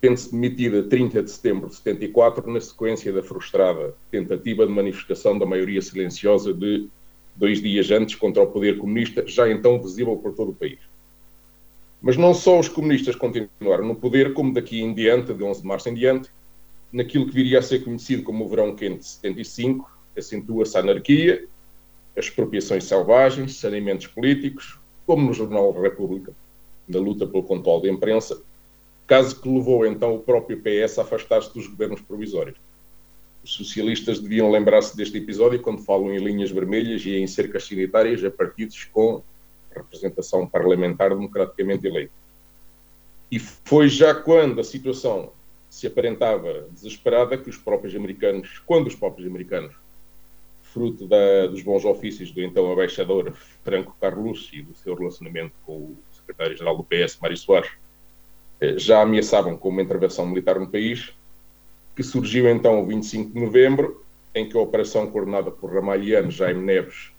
[0.01, 5.39] tendo-se demitido a 30 de setembro de 74, na sequência da frustrada tentativa de manifestação
[5.39, 6.89] da maioria silenciosa de
[7.35, 10.79] dois dias antes, contra o poder comunista, já então visível por todo o país.
[12.03, 15.67] Mas não só os comunistas continuaram no poder, como daqui em diante, de 11 de
[15.67, 16.29] março em diante,
[16.93, 21.47] naquilo que viria a ser conhecido como o Verão Quente de 75, acentua-se a anarquia,
[22.17, 26.33] as expropriações selvagens, saneamentos políticos, como no Jornal República,
[26.89, 28.41] na luta pelo controle da imprensa,
[29.07, 32.57] caso que levou então o próprio PS a afastar-se dos governos provisórios.
[33.45, 38.23] Os socialistas deviam lembrar-se deste episódio quando falam em linhas vermelhas e em cercas sanitárias
[38.25, 39.23] a partidos com
[39.75, 42.13] representação parlamentar democraticamente eleita.
[43.31, 45.33] E foi já quando a situação
[45.69, 49.75] se aparentava desesperada que os próprios americanos, quando os próprios americanos,
[50.63, 53.33] fruto da, dos bons ofícios do então embaixador
[53.65, 57.71] Franco Carlos e do seu relacionamento com o secretário-geral do PS, Mário Soares,
[58.61, 61.13] eh, já ameaçavam com uma intervenção militar no país,
[61.97, 64.05] que surgiu então o 25 de novembro,
[64.35, 67.11] em que a operação coordenada por Ramalhiano, Jaime Neves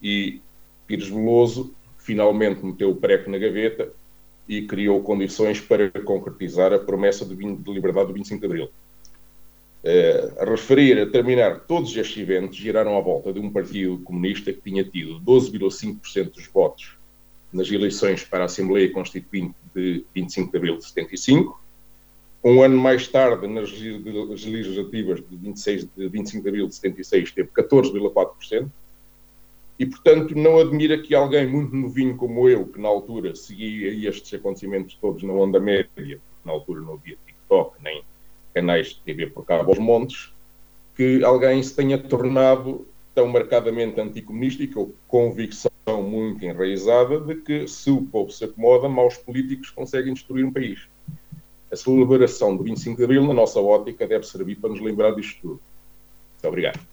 [0.00, 0.40] e
[0.86, 3.92] Pires Veloso finalmente meteu o preco na gaveta
[4.48, 8.70] e criou condições para concretizar a promessa de, liberdade do 25 de Abril.
[9.84, 14.52] Uh, a referir, a terminar, todos estes eventos giraram à volta de um partido comunista
[14.52, 16.96] que tinha tido 12,5% dos votos
[17.52, 21.62] nas eleições para a Assembleia Constituinte de 25 de Abril de 75,
[22.44, 27.48] um ano mais tarde, nas legislativas de, 26, de 25 de abril de 76, teve
[27.50, 28.68] 14,4%.
[29.82, 34.32] E, portanto, não admira que alguém muito novinho como eu, que na altura seguia estes
[34.32, 38.04] acontecimentos todos na onda média, na altura não havia TikTok nem
[38.54, 40.32] canais de TV por cabo aos montes,
[40.94, 47.66] que alguém se tenha tornado tão marcadamente anticomunista e com convicção muito enraizada de que
[47.66, 50.86] se o povo se acomoda, maus políticos conseguem destruir um país.
[51.72, 55.40] A celebração do 25 de Abril, na nossa ótica, deve servir para nos lembrar disto
[55.42, 55.60] tudo.
[56.34, 56.91] Muito obrigado.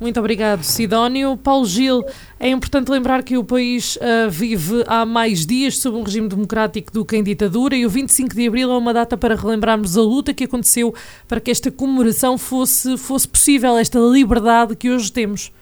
[0.00, 1.36] Muito obrigado, Sidónio.
[1.36, 2.04] Paulo Gil,
[2.40, 6.92] é importante lembrar que o país uh, vive há mais dias sob um regime democrático
[6.92, 10.02] do que em ditadura e o 25 de Abril é uma data para relembrarmos a
[10.02, 10.92] luta que aconteceu
[11.28, 15.52] para que esta comemoração fosse, fosse possível, esta liberdade que hoje temos.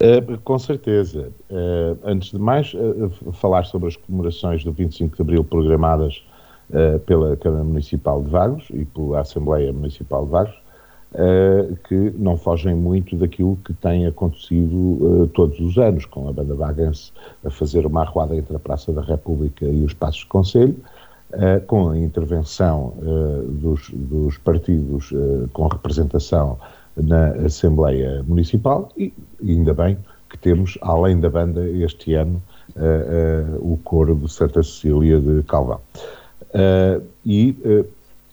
[0.00, 1.30] Uh, com certeza.
[1.50, 2.72] Uh, antes de mais,
[3.34, 6.22] falar sobre as comemorações do 25 de Abril programadas
[7.04, 10.63] pela Câmara Municipal de Vagos e pela Assembleia Municipal de Vagos
[11.14, 16.32] uh, que não fogem muito daquilo que tem acontecido uh, todos os anos, com a
[16.32, 17.12] banda Vaganse
[17.44, 20.76] a fazer uma arruada entre a Praça da República e os Passos de Conselho,
[21.32, 22.94] uh, com a intervenção
[23.48, 25.12] dos, dos, partidos
[25.52, 26.58] com representação
[26.96, 29.96] na Assembleia Municipal e, ainda bem
[30.30, 32.42] que temos, além da banda, este ano,
[33.60, 35.80] o coro de Santa Cecília de Calvão.
[37.24, 37.56] e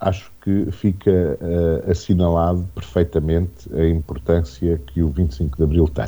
[0.02, 6.08] acho que fica uh, assinalado perfeitamente a importância que o 25 de Abril tem.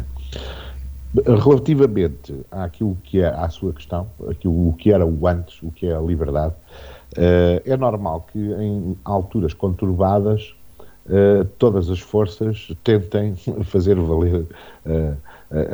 [1.43, 5.85] Relativamente àquilo que é à sua questão, aquilo o que era o antes, o que
[5.85, 6.55] é a liberdade,
[7.17, 10.55] uh, é normal que em alturas conturbadas
[11.05, 14.47] uh, todas as forças tentem fazer valer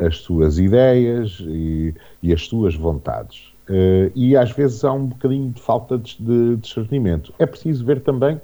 [0.06, 3.50] as suas ideias e, e as suas vontades.
[3.70, 7.32] Uh, e às vezes há um bocadinho de falta de, de discernimento.
[7.38, 8.40] É preciso ver também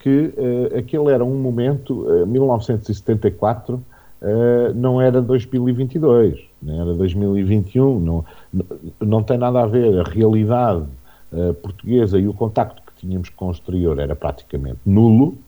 [0.00, 3.82] que uh, aquele era um momento, uh, 1974
[4.74, 8.22] não era 2022, nem era 2021, não,
[9.00, 9.98] não tem nada a ver.
[9.98, 10.84] A realidade
[11.62, 15.38] portuguesa e o contacto que tínhamos com o exterior era praticamente nulo.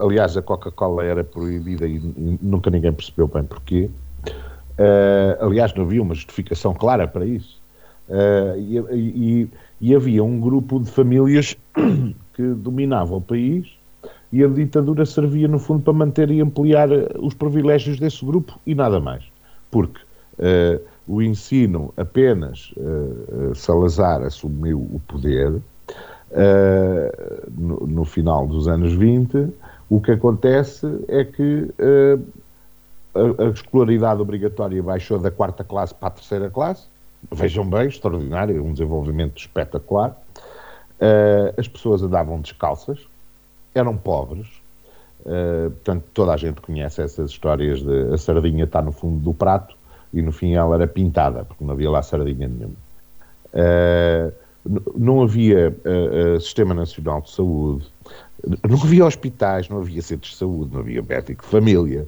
[0.00, 2.00] aliás, a Coca-Cola era proibida e
[2.42, 3.88] nunca ninguém percebeu bem porquê.
[4.82, 7.60] Uh, aliás, não havia uma justificação clara para isso.
[8.08, 9.48] Uh, e, e,
[9.80, 11.56] e, havia um grupo de famílias
[12.34, 13.78] que dominava o país
[14.32, 18.58] e a ditadura servia, no fundo, para manter e ampliar eh, os privilégios desse grupo
[18.66, 19.22] e nada mais.
[19.70, 22.72] Porque uh, o ensino apenas
[23.54, 25.60] Salazar assumiu o poder
[27.56, 29.48] no, no, final dos anos 20,
[29.90, 31.68] o que acontece é que
[33.14, 36.86] a, a, escolaridade obrigatória baixou da quarta classe para a terceira classe.
[37.30, 40.16] Vejam bem, extraordinário, um desenvolvimento espetacular.
[41.00, 42.98] Uh, as pessoas andavam descalças,
[43.74, 44.46] eram pobres.
[45.20, 49.32] Uh, portanto, toda a gente conhece essas histórias de a sardinha está no fundo do
[49.32, 49.76] prato
[50.12, 52.74] e no fim ela era pintada, porque não havia lá sardinha nenhuma.
[53.54, 54.32] Uh,
[54.96, 57.86] não havia uh, Sistema Nacional de Saúde,
[58.68, 62.06] não havia hospitais, não havia centros de saúde, não havia médico de família,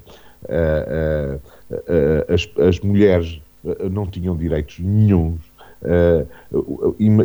[2.29, 3.41] as, as, mulheres
[3.91, 5.41] não tinham direitos nenhums.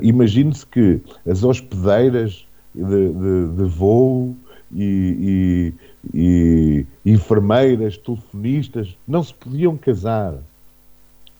[0.04, 4.36] Imagine-se que as hospedeiras de, de, de voo
[4.74, 5.74] e,
[6.14, 10.36] e, e, enfermeiras, telefonistas não se podiam casar.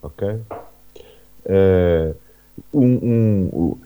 [0.02, 0.28] Ok?
[1.46, 2.16] Uh,
[2.74, 3.78] um, um,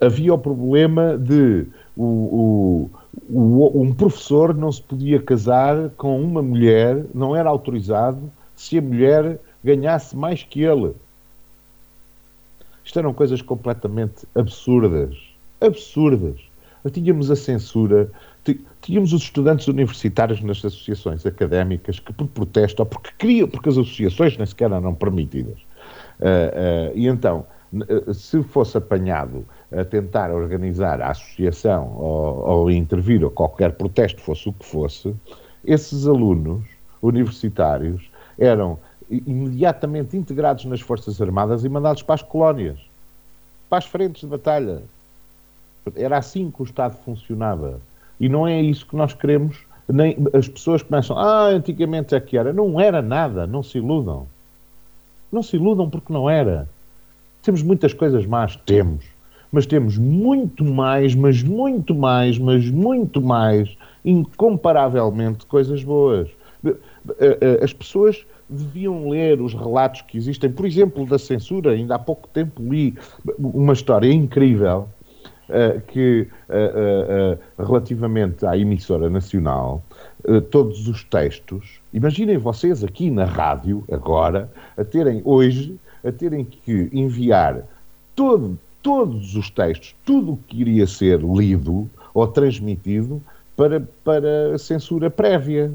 [0.00, 2.90] havia o problema de o,
[3.32, 9.38] um professor não se podia casar com uma mulher, não era autorizado, se a mulher
[9.62, 10.92] ganhasse mais que ele.
[12.84, 15.16] Isto eram coisas completamente absurdas.
[15.60, 16.40] Absurdas.
[16.92, 18.10] Tínhamos a censura,
[18.80, 23.78] tínhamos os estudantes universitários nas associações académicas que, por protesto, ou porque queriam, porque as
[23.78, 25.58] associações nem sequer eram permitidas.
[26.18, 32.70] Uh, uh, e então, uh, se fosse apanhado a tentar organizar a associação ou, ou
[32.70, 35.14] intervir ou qualquer protesto, fosse o que fosse,
[35.64, 36.62] esses alunos
[37.00, 38.78] universitários eram
[39.10, 42.78] imediatamente integrados nas Forças Armadas e mandados para as colónias,
[43.68, 44.82] para as frentes de batalha.
[45.96, 47.80] Era assim que o Estado funcionava.
[48.18, 49.58] E não é isso que nós queremos.
[49.88, 52.52] Nem, as pessoas começam, ah, antigamente é que era.
[52.52, 54.26] Não era nada, não se iludam.
[55.32, 56.68] Não se iludam porque não era.
[57.42, 59.04] Temos muitas coisas más, temos
[59.52, 66.28] mas temos muito mais, mas muito mais, mas muito mais, incomparavelmente, coisas boas.
[66.64, 66.76] Eh,
[67.18, 71.72] eh, as pessoas deviam ler os relatos que existem, por exemplo, da censura.
[71.72, 72.94] Ainda há pouco tempo li
[73.38, 74.88] uma história incrível
[75.88, 76.28] que,
[77.58, 79.82] relativamente à emissora nacional,
[80.50, 81.80] todos os textos.
[81.92, 87.62] Imaginem vocês aqui na rádio, agora, a terem hoje, a terem que enviar
[88.14, 93.20] todo, todos os textos, tudo o que iria ser lido ou transmitido
[93.56, 95.72] para, para censura prévia.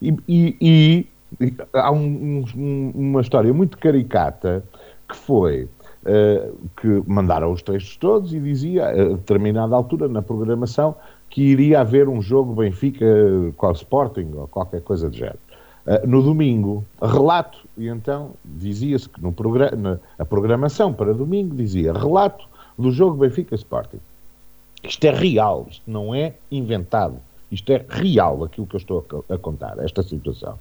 [0.00, 1.06] E, e,
[1.40, 4.64] e há um, um, uma história muito caricata
[5.08, 5.68] que foi
[6.04, 10.96] uh, que mandaram os textos todos e dizia a determinada altura na programação
[11.30, 13.06] que iria haver um jogo Benfica
[13.56, 15.38] com o Sporting ou qualquer coisa do género.
[15.84, 21.92] Uh, no domingo, relato, e então dizia-se que no programa, a programação para domingo dizia
[21.92, 22.46] relato
[22.78, 23.98] do jogo Benfica Sporting.
[24.84, 27.16] Isto é real, isto não é inventado.
[27.50, 30.58] Isto é real, aquilo que eu estou a, a contar, esta situação.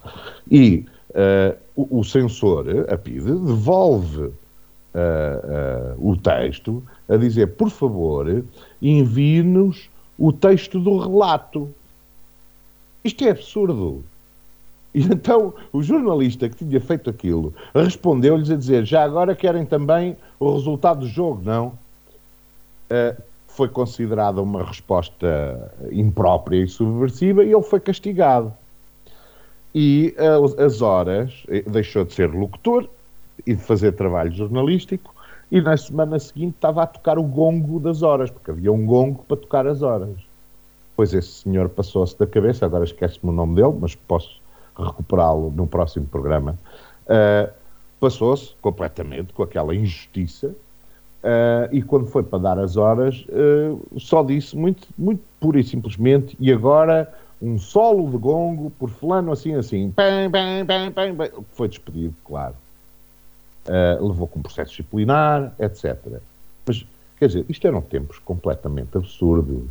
[0.50, 4.32] E uh, o, o, censor, a PIDE, devolve uh,
[5.96, 8.44] uh, o texto a dizer, por favor,
[8.82, 11.70] envie-nos o texto do relato.
[13.04, 14.04] Isto é absurdo.
[14.94, 20.18] E então o jornalista que tinha feito aquilo respondeu-lhes a dizer: já agora querem também
[20.40, 21.68] o resultado do jogo, não?
[22.90, 28.54] Uh, foi considerada uma resposta imprópria e subversiva e ele foi castigado.
[29.74, 32.90] E uh, as horas eh, deixou de ser locutor
[33.46, 35.14] e de fazer trabalho jornalístico
[35.50, 39.24] e na semana seguinte estava a tocar o gongo das horas, porque havia um gongo
[39.28, 40.18] para tocar as horas.
[40.96, 44.41] Pois esse senhor passou-se da cabeça, agora esquece-me o nome dele, mas posso
[44.86, 46.58] recuperá-lo no próximo programa.
[47.06, 47.52] Uh,
[48.00, 50.56] passou-se completamente com aquela injustiça
[51.22, 55.64] Uh, e quando foi para dar as horas, uh, só disse muito, muito pura e
[55.64, 61.44] simplesmente, e agora um solo de gongo por fulano assim assim, pam, pam, pam, pam,
[61.54, 62.56] foi despedido, claro.
[64.00, 65.96] Levou com processo disciplinar, etc.
[66.66, 66.84] Mas,
[67.18, 69.70] quer dizer, isto eram tempos completamente absurdos.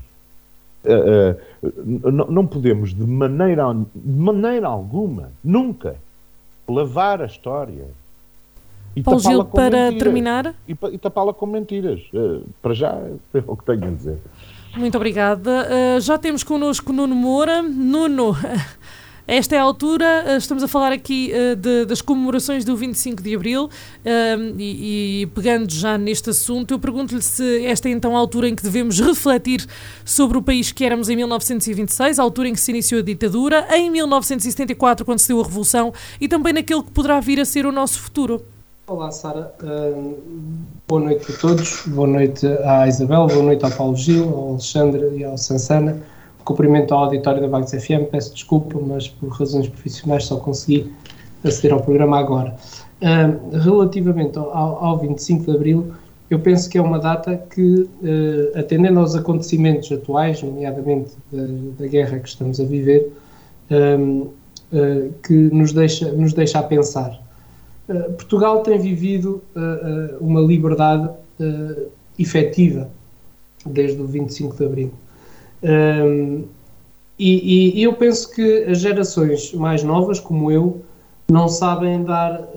[2.12, 3.64] Não podemos, de maneira,
[3.94, 5.96] de maneira alguma, nunca,
[6.68, 7.86] lavar a história
[8.94, 10.02] e Paulo Gil, para mentiras.
[10.02, 10.54] terminar.
[10.68, 12.00] E, e tapá-la com mentiras.
[12.12, 12.90] Uh, para já
[13.34, 14.18] é o que tenho a dizer.
[14.76, 15.66] Muito obrigada.
[15.68, 17.62] Uh, já temos connosco Nuno Moura.
[17.62, 18.36] Nuno,
[19.32, 23.34] esta é a altura, uh, estamos a falar aqui de, das comemorações do 25 de
[23.34, 23.70] Abril
[24.58, 28.54] e, e, pegando já neste assunto, eu pergunto-lhe se esta é então a altura em
[28.56, 29.64] que devemos refletir
[30.04, 33.66] sobre o país que éramos em 1926, a altura em que se iniciou a ditadura,
[33.70, 37.66] em 1974, quando se deu a Revolução e também naquele que poderá vir a ser
[37.66, 38.44] o nosso futuro.
[38.90, 39.54] Olá, Sara.
[39.62, 40.18] Uh,
[40.88, 41.86] boa noite a todos.
[41.86, 46.02] Boa noite à Isabel, boa noite ao Paulo Gil, ao Alexandre e ao Sansana.
[46.44, 48.11] Cumprimento ao auditório da Vagos FM.
[48.11, 50.92] Peço desculpa, mas por razões profissionais só consegui
[51.44, 52.55] aceder ao programa agora.
[53.00, 55.92] Uh, relativamente ao, ao 25 de Abril,
[56.29, 61.42] eu penso que é uma data que, uh, atendendo aos acontecimentos atuais, nomeadamente da,
[61.79, 63.12] da guerra que estamos a viver,
[65.22, 67.20] que nos deixa, nos deixa a pensar.
[67.90, 71.09] Eh, Portugal tem vivido uh, uh, uma liberdade
[71.40, 72.88] uh, efetiva
[73.66, 74.92] desde o 25 de Abril.
[75.62, 76.44] Um,
[77.18, 80.81] e, e, eu penso que as gerações mais novas, como eu,
[81.31, 82.49] não sabem dar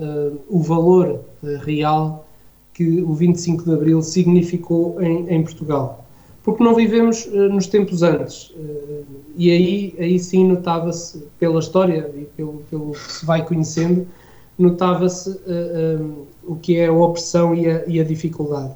[0.49, 1.19] o valor
[1.63, 2.25] real
[2.73, 6.05] que o 25 de Abril significou em, em Portugal.
[6.43, 8.53] Porque não vivemos nos tempos antes.
[9.35, 14.07] e aí, aí sim notava-se, pela história e pelo, pelo que se vai conhecendo,
[14.57, 18.73] notava-se uh, um, o que é a opressão e a, e a dificuldade.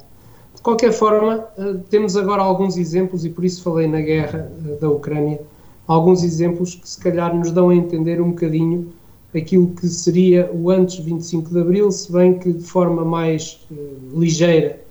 [0.67, 4.89] Qualquer forma, uh, temos agora alguns exemplos, e por isso falei na guerra uh, da
[4.89, 5.39] Ucrânia,
[5.87, 8.89] alguns exemplos que se calhar nos dão a entender um bocadinho
[9.33, 13.65] aquilo que seria o antes 25 de Abril, se bem que de forma mais
[14.13, 14.81] ligeira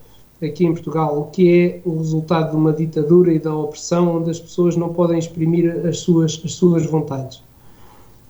[0.41, 4.31] aqui em Portugal, o que é o resultado de uma ditadura e da opressão onde
[4.31, 7.43] as pessoas não podem exprimir as suas, as suas vontades.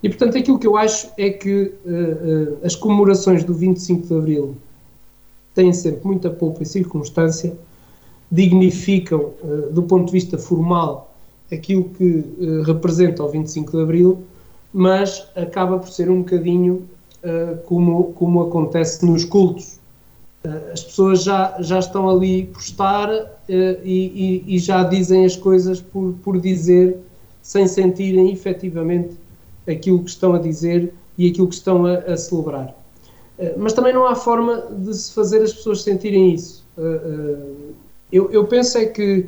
[0.02, 4.14] E, portanto, aquilo que eu acho é que uh, uh, as comemorações do 25 de
[4.14, 4.54] Abril
[5.58, 7.52] têm sempre muita pouca circunstância,
[8.30, 11.12] dignificam, uh, do ponto de vista formal,
[11.50, 12.24] aquilo que
[12.64, 14.18] representa o 25 de Abril,
[14.72, 16.86] mas acaba por ser um bocadinho
[17.64, 19.80] como, como acontece nos cultos.
[20.72, 23.08] as pessoas já, já estão ali por estar
[23.48, 26.98] e, e, e já dizem as coisas por, por dizer,
[27.42, 29.16] sem sentirem efetivamente
[29.66, 32.74] aquilo que estão a dizer e aquilo que estão a, a celebrar.
[33.38, 36.66] Uh, mas também não há forma de se fazer as pessoas sentirem isso.
[36.76, 37.74] Uh, uh,
[38.12, 39.26] eu, eu, penso é que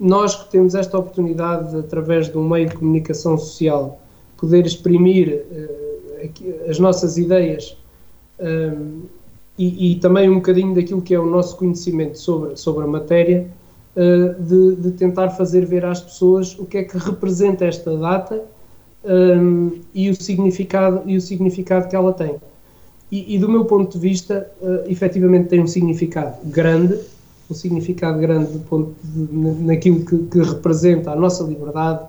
[0.00, 4.00] nós que temos esta oportunidade, através de um meio de comunicação social,
[4.36, 5.44] poder exprimir
[6.68, 7.76] as nossas ideias
[9.58, 13.48] e, e, também um bocadinho daquilo que é o nosso conhecimento sobre, sobre a matéria,
[14.40, 18.44] de, de tentar fazer ver às pessoas o que é que representa esta data
[19.04, 22.36] um, e, o significado, e o significado que ela tem.
[23.14, 26.98] E, e do meu ponto de vista, uh, efetivamente tem um significado grande,
[27.48, 32.00] um significado grande do ponto de, naquilo que, que, representa a nossa liberdade,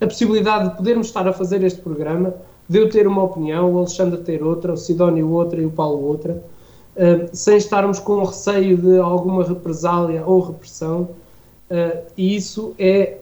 [0.00, 2.32] a possibilidade de podermos estar a fazer este programa,
[2.66, 6.02] de eu ter uma opinião, o Alexandre ter outra, o Sidónio outra e o Paulo
[6.02, 6.42] outra,
[6.96, 11.10] uh, sem estarmos com receio de alguma represália ou repressão,
[11.70, 13.18] uh, e isso é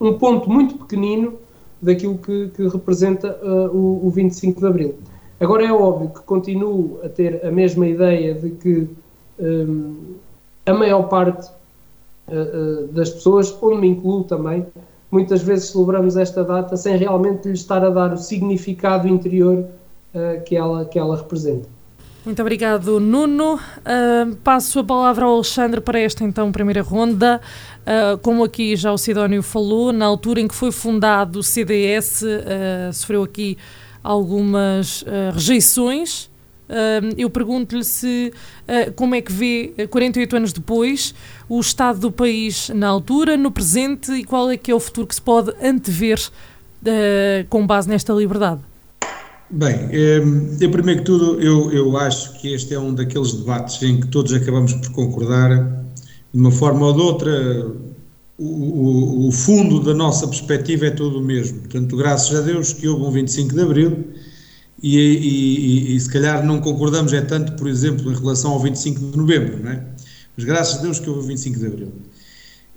[0.00, 1.34] um, um, ponto muito pequenino
[1.82, 4.94] daquilo que, que representa uh, o, o 25 de Abril.
[5.44, 8.88] Agora é óbvio que continuo a ter a mesma ideia de que
[9.38, 10.14] um,
[10.64, 11.50] a maior parte
[12.28, 14.66] uh, uh, das pessoas, onde me incluo também,
[15.10, 19.66] muitas vezes celebramos esta data sem realmente lhe estar a dar o significado interior
[20.14, 21.68] uh, que, ela, que ela representa.
[22.24, 23.56] Muito obrigado, Nuno.
[23.56, 27.38] Uh, passo a palavra ao Alexandre para esta então primeira ronda.
[27.80, 32.22] Uh, como aqui já o Sidónio falou, na altura em que foi fundado o CDS,
[32.22, 33.58] uh, sofreu aqui
[34.04, 36.30] algumas rejeições.
[37.16, 38.32] eu pergunto-lhe se
[38.94, 41.14] como é que vê 48 anos depois
[41.48, 45.06] o estado do país na altura, no presente e qual é que é o futuro
[45.06, 46.20] que se pode antever
[47.48, 48.60] com base nesta liberdade.
[49.50, 49.88] Bem,
[50.60, 54.08] eu primeiro que tudo, eu, eu acho que este é um daqueles debates em que
[54.08, 55.50] todos acabamos por concordar,
[56.32, 57.72] de uma forma ou de outra,
[58.38, 61.60] o, o, fundo da nossa perspectiva é todo o mesmo.
[61.60, 64.04] Portanto, graças a Deus que houve um 25 de Abril
[64.82, 68.60] e, e, e, e se calhar não concordamos é tanto, por exemplo, em relação ao
[68.60, 69.84] 25 de Novembro, não é?
[70.36, 71.92] Mas graças a Deus que houve o 25 de Abril.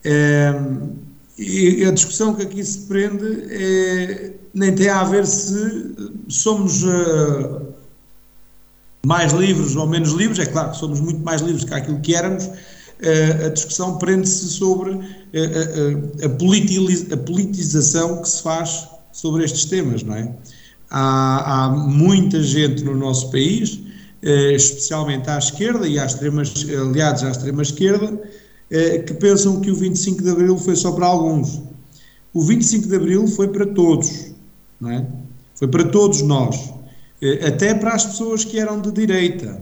[0.03, 5.95] Ehm, e a discussão que aqui se prende é, nem tem a ver se
[6.27, 7.67] somos uh,
[9.05, 12.15] mais livres ou menos livres, é claro que somos muito mais livres que aquilo que
[12.15, 14.99] éramos, uh, a discussão prende-se sobre
[16.23, 20.33] a, politiza a, politização que se faz sobre estes temas, não é?
[20.89, 23.79] Há, há muita gente no nosso país,
[24.21, 28.19] especialmente à esquerda e extremas, aliados à extrema esquerda,
[28.69, 31.61] é, que pensam que o 25 de Abril foi só para alguns.
[32.33, 34.31] O 25 de Abril foi para todos,
[34.79, 35.05] não é?
[35.55, 36.73] Foi para todos nós,
[37.21, 39.61] é, até para as pessoas que eram de direita.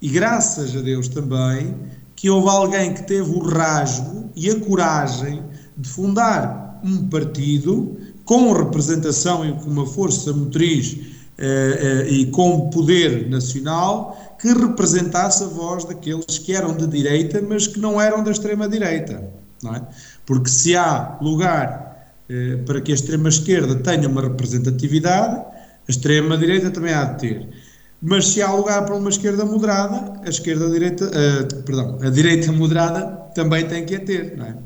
[0.00, 1.74] E graças a Deus também
[2.20, 5.42] que houve alguém que teve o rasgo e a coragem
[5.74, 7.96] de fundar um partido
[8.26, 10.98] com representação e com uma força motriz
[11.38, 17.40] eh, eh, e com poder nacional que representasse a voz daqueles que eram de direita,
[17.40, 19.26] mas que não eram da extrema-direita.
[19.74, 19.80] É?
[20.26, 26.92] Porque se há lugar eh, para que a extrema-esquerda tenha uma representatividade, a extrema-direita também
[26.92, 27.48] há de ter.
[28.02, 33.06] Mas se há lugar para uma esquerda moderada, a esquerda-direita, uh, perdão, a direita moderada
[33.34, 34.56] também tem que a ter, não é?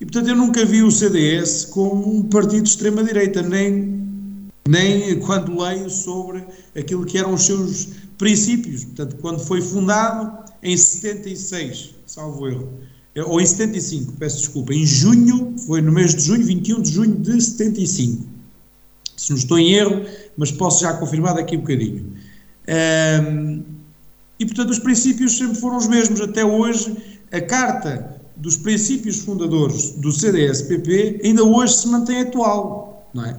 [0.00, 4.08] E portanto eu nunca vi o CDS como um partido de extrema-direita, nem,
[4.68, 6.44] nem quando leio sobre
[6.76, 8.84] aquilo que eram os seus princípios.
[8.84, 12.68] Portanto, quando foi fundado em 76, salvo erro,
[13.26, 17.16] ou em 75, peço desculpa, em junho, foi no mês de junho, 21 de junho
[17.16, 18.26] de 75.
[19.16, 20.04] Se não estou em erro,
[20.36, 22.12] mas posso já confirmar daqui um bocadinho.
[22.68, 23.62] Um,
[24.38, 26.20] e, portanto, os princípios sempre foram os mesmos.
[26.20, 26.96] Até hoje,
[27.30, 33.38] a carta dos princípios fundadores do CDS-PP ainda hoje se mantém atual, não é?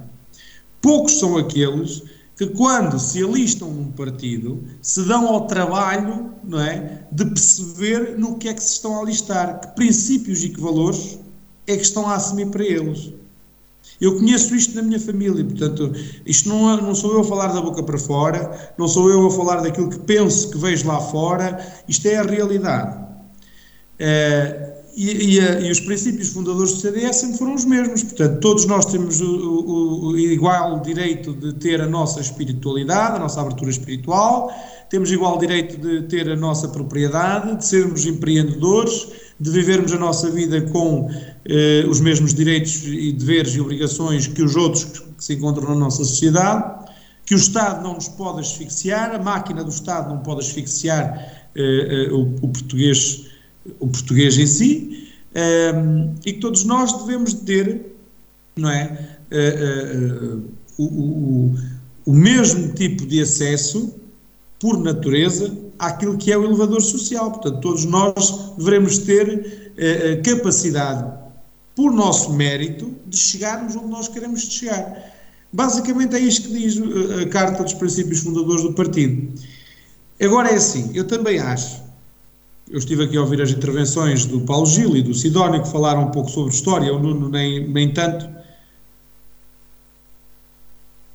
[0.80, 2.02] Poucos são aqueles
[2.36, 8.36] que quando se alistam num partido se dão ao trabalho não é, de perceber no
[8.36, 11.18] que é que se estão a alistar, que princípios e que valores
[11.66, 13.12] é que estão a assumir para eles.
[14.00, 15.92] Eu conheço isto na minha família, portanto,
[16.26, 19.26] isto não, é, não sou eu a falar da boca para fora, não sou eu
[19.26, 23.04] a falar daquilo que penso que vejo lá fora, isto é a realidade.
[23.98, 28.02] É, e, e, e, os princípios fundadores do CDS sempre foram os mesmos.
[28.04, 33.18] Portanto, todos nós temos o, o, o, igual direito de ter a nossa espiritualidade, a
[33.18, 34.52] nossa abertura espiritual,
[34.88, 39.08] temos igual direito de ter a nossa propriedade, de sermos empreendedores,
[39.40, 41.10] de vivermos a nossa vida com
[41.44, 45.74] eh, os mesmos direitos e deveres e obrigações que os outros que se encontram na
[45.74, 46.84] nossa sociedade,
[47.26, 52.08] que o Estado não nos pode asfixiar, a máquina do Estado não pode asfixiar eh,
[52.08, 53.34] eh, o, o português
[53.80, 57.96] o português em si, ehm, e que todos nós devemos ter,
[58.56, 60.44] não é, uh, uh,
[60.78, 61.54] o, o,
[62.06, 63.94] o mesmo tipo de acesso,
[64.64, 67.30] por natureza, àquilo que é o elevador social.
[67.30, 69.70] Portanto, todos nós devemos ter
[70.24, 71.12] capacidade,
[71.76, 75.12] por nosso mérito, de chegarmos onde nós queremos chegar.
[75.52, 76.80] Basicamente é isto que diz
[77.20, 79.38] a Carta dos Princípios Fundadores do Partido.
[80.18, 81.84] Agora é assim, eu também acho
[82.70, 86.04] eu estive aqui a ouvir as intervenções do Paulo Gil e do Sidónio, que falaram
[86.04, 88.28] um pouco sobre história, o Nuno nem, nem tanto.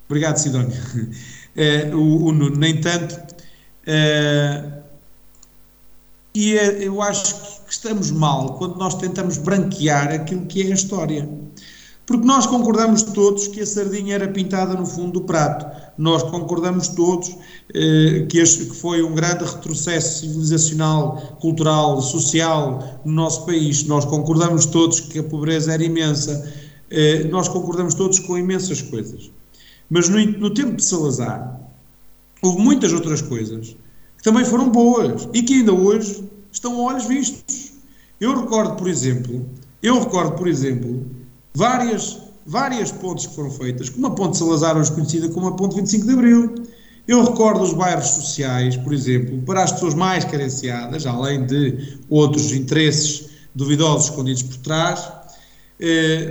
[0.07, 0.71] Obrigado, Sidónio.
[1.55, 3.19] É, o, o, Nuno nem tanto.
[3.91, 4.63] É,
[6.35, 10.75] e é, eu acho que estamos mal quando nós tentamos branquear aquilo que é a
[10.75, 11.27] história.
[12.05, 15.65] Porque nós concordamos todos que a sardinha era pintada no fundo do prato.
[15.97, 17.35] Nós concordamos todos
[17.73, 23.83] eh, que, este, que foi um grande retrocesso civilizacional, cultural, social no nosso país.
[23.85, 26.51] Nós concordamos todos que a pobreza era imensa.
[26.91, 29.31] Eh, nós concordamos todos com imensas coisas.
[29.89, 31.58] Mas no, no tempo de Salazar,
[32.41, 33.75] houve muitas outras coisas
[34.17, 37.73] que também foram boas e que ainda hoje estão a olhos vistos.
[38.19, 39.45] Eu recordo, por exemplo,
[39.81, 41.05] eu recordo, por exemplo,
[41.53, 45.75] várias, várias pontes que foram feitas, como a Ponte Salazar, hoje conhecida como a Ponte
[45.75, 46.55] 25 de Abril.
[47.07, 52.51] Eu recordo os bairros sociais, por exemplo, para as pessoas mais carenciadas, além de outros
[52.51, 55.11] interesses duvidosos escondidos por trás,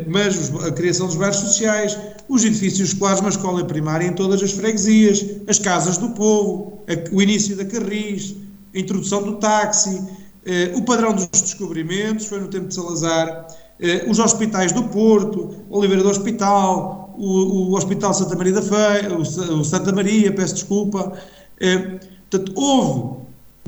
[0.06, 1.96] mas a criação dos bairros sociais,
[2.28, 6.82] os edifícios escolares, uma escola primária em todas as freguesias, as casas do povo,
[7.12, 8.34] o início da Carris,
[8.74, 10.02] a introdução do táxi,
[10.44, 13.46] eh, o padrão dos descobrimentos, foi no tempo de Salazar,
[13.80, 19.64] eh, os hospitais do Porto, Oliveira do Hospital, o, Hospital Santa Maria da Feira, o,
[19.64, 21.12] Santa Maria, peço desculpa.
[21.60, 21.98] Eh,
[22.30, 23.18] portanto, houve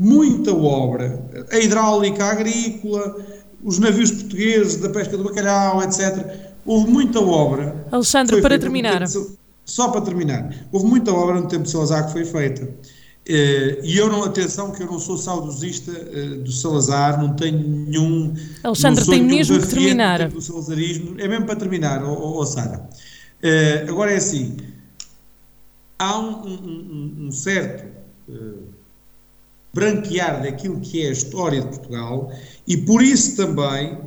[0.01, 3.17] muita obra, a hidráulica agrícola,
[3.63, 6.51] os navios portugueses da pesca do bacalhau, etc.
[6.65, 7.87] Houve muita obra.
[7.91, 9.05] Alexandre, para terminar.
[9.05, 12.65] De, só para terminar, houve muita obra no tempo de Salazar que foi feita.
[12.65, 17.59] Uh, e eu não, atenção, que eu não sou saudosista uh, do Salazar, não tenho
[17.59, 18.35] nenhum.
[18.65, 20.29] Alexandre, tem mesmo que terminar.
[20.29, 21.21] Do salazarismo.
[21.21, 22.89] É mesmo para terminar, oh, oh, oh Sara.
[23.43, 24.57] Uh, agora é assim:
[25.99, 27.85] há um, um, um certo
[29.73, 32.33] branquear daquilo que é a história de Portugal,
[32.67, 33.99] e por isso também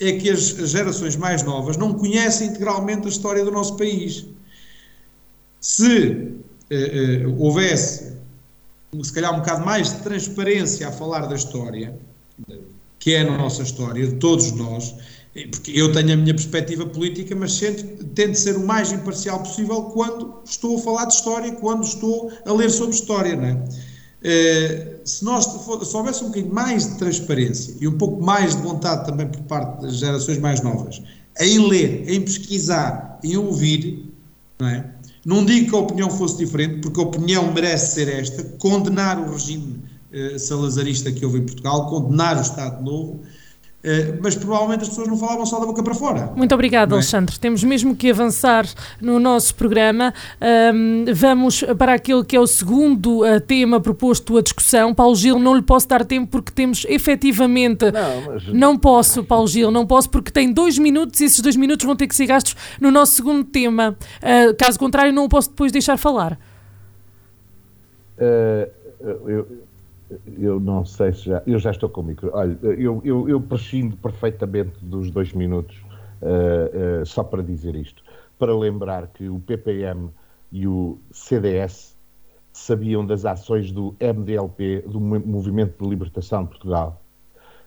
[0.00, 4.26] é que as, gerações mais novas não conhecem integralmente a história do nosso país.
[5.60, 6.32] Se
[7.38, 8.12] houvesse
[9.02, 11.98] se calhar um bocado mais de transparência a falar da história,
[12.98, 14.94] que é a nossa história, de todos nós,
[15.50, 17.58] porque eu tenho a minha perspectiva política, mas
[18.14, 22.52] tento ser o mais imparcial possível quando estou a falar de história, quando estou a
[22.52, 23.91] ler sobre história, não é?
[24.24, 28.62] Eh, se nós se houvesse um bocadinho mais de transparência e um pouco mais de
[28.62, 31.02] vontade também por parte das gerações mais novas
[31.40, 34.12] em ler, em pesquisar, em ouvir,
[34.58, 34.84] não é?
[35.24, 39.32] Não digo que a opinião fosse diferente, porque a opinião merece ser esta: condenar o
[39.32, 43.20] regime eh, salazarista que houve em Portugal, condenar o Estado Novo,
[43.84, 46.32] Uh, mas provavelmente as pessoas não falavam só da boca para fora.
[46.36, 46.94] Muito obrigado, é?
[46.94, 47.36] Alexandre.
[47.36, 48.64] Temos mesmo que avançar
[49.00, 50.14] no nosso programa.
[50.72, 54.94] Um, vamos para aquele que é o segundo uh, tema proposto à discussão.
[54.94, 57.90] Paulo Gil, não lhe posso dar tempo porque temos efetivamente.
[57.90, 58.46] Não, mas...
[58.46, 61.96] não posso, Paulo Gil, não posso porque tem dois minutos e esses dois minutos vão
[61.96, 63.96] ter que ser gastos no nosso segundo tema.
[64.18, 66.38] Uh, caso contrário, não o posso depois deixar falar.
[69.26, 69.71] eu
[70.38, 71.42] eu não sei se já.
[71.46, 72.30] Eu já estou com o micro.
[72.32, 75.76] Olha, eu, eu, eu prescindo perfeitamente dos dois minutos,
[76.22, 78.02] uh, uh, só para dizer isto.
[78.38, 80.10] Para lembrar que o PPM
[80.50, 81.96] e o CDS
[82.52, 87.00] sabiam das ações do MDLP, do Movimento de Libertação de Portugal,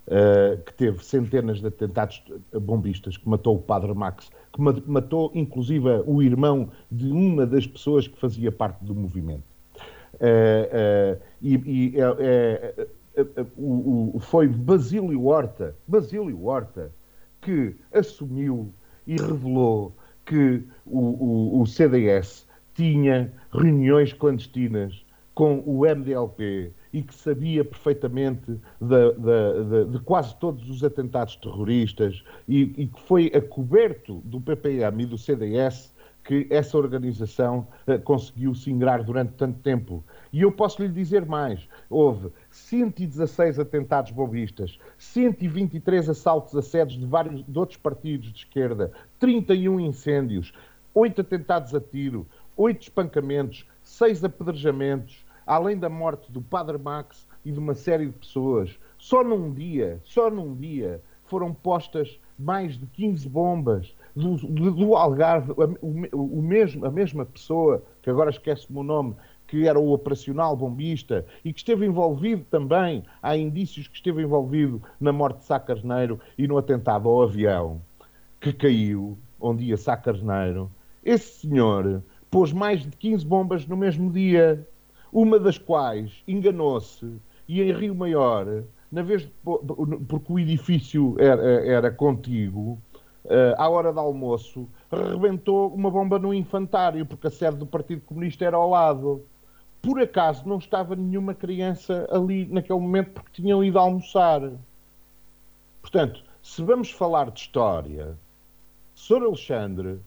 [0.08, 2.22] uh, que teve centenas de atentados
[2.54, 8.08] bombistas, que matou o Padre Max, que matou inclusive o irmão de uma das pessoas
[8.08, 9.55] que fazia parte do movimento.
[10.16, 16.92] Uh, uh, e, e é, é, o, o, foi Basílio Horta, Basílio Horta,
[17.42, 18.74] que assumiu
[19.08, 19.96] e revelou
[20.26, 29.12] que o, o, CDS tinha reuniões clandestinas com o MDLP e que sabia perfeitamente de,
[29.12, 34.42] de, de, de quase todos os atentados terroristas e, e, que foi a coberto do
[34.42, 35.94] PPM e do CDS
[36.26, 37.68] que essa organização
[38.04, 40.04] conseguiu se ingrar durante tanto tempo.
[40.34, 47.06] E eu posso lhe dizer mais: houve 116 atentados bobistas, 123 assaltos a sedes de
[47.06, 50.52] vários de outros partidos de esquerda, 31 incêndios,
[50.96, 52.26] 8 atentados a tiro,
[52.58, 58.14] 8 espancamentos, 6 apedrejamentos, além da morte do Padre Max e de uma série de
[58.14, 58.80] pessoas.
[58.98, 64.38] Só num dia, só num dia, foram postas mais de 15 bombas do,
[64.72, 69.16] do Algarve, o, o, mesmo, a mesma pessoa, que agora esquece-me o nome,
[69.48, 74.82] que era o operacional bombista e que esteve envolvido também, há indícios que esteve envolvido
[75.00, 77.82] na morte de Sá Carneiro e no atentado ao avião
[78.40, 80.72] que caiu, onde ia Sá Carneiro.
[81.04, 84.68] Esse senhor pôs mais de 15 bombas no mesmo dia,
[85.12, 87.06] uma das quais enganou-se
[87.48, 89.32] e em Rio Maior, na vez de,
[90.08, 92.80] porque o edifício era, era contíguo,
[93.58, 98.46] à hora do almoço, rebentou uma bomba no infantário, porque a sede do Partido Comunista
[98.46, 99.24] era ao lado.
[99.82, 104.42] Por acaso não estava nenhuma criança ali naquele momento porque tinham ido almoçar.
[105.82, 108.18] Portanto, se vamos falar de história,
[108.96, 109.24] Sr.
[109.24, 110.00] Alexandre,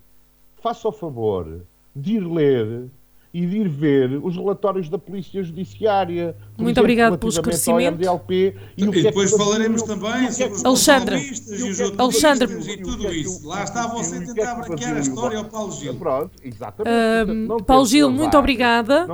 [0.56, 1.62] faça o favor
[1.94, 2.88] de ir ler
[3.32, 6.34] e de ir ver os relatórios da Polícia Judiciária.
[6.56, 7.96] Muito exemplo, obrigado pelo esclarecimento.
[7.96, 13.12] RDLP, e, e, e depois é falaremos também sobre os Alexandre, e Alexandre, e tudo
[13.12, 13.46] isso.
[13.46, 15.94] Lá está você tentar branquear a história ao Paulo Gil.
[15.94, 17.52] Pronto, exatamente.
[17.52, 19.06] Uh, Paulo Gil, muito obrigada.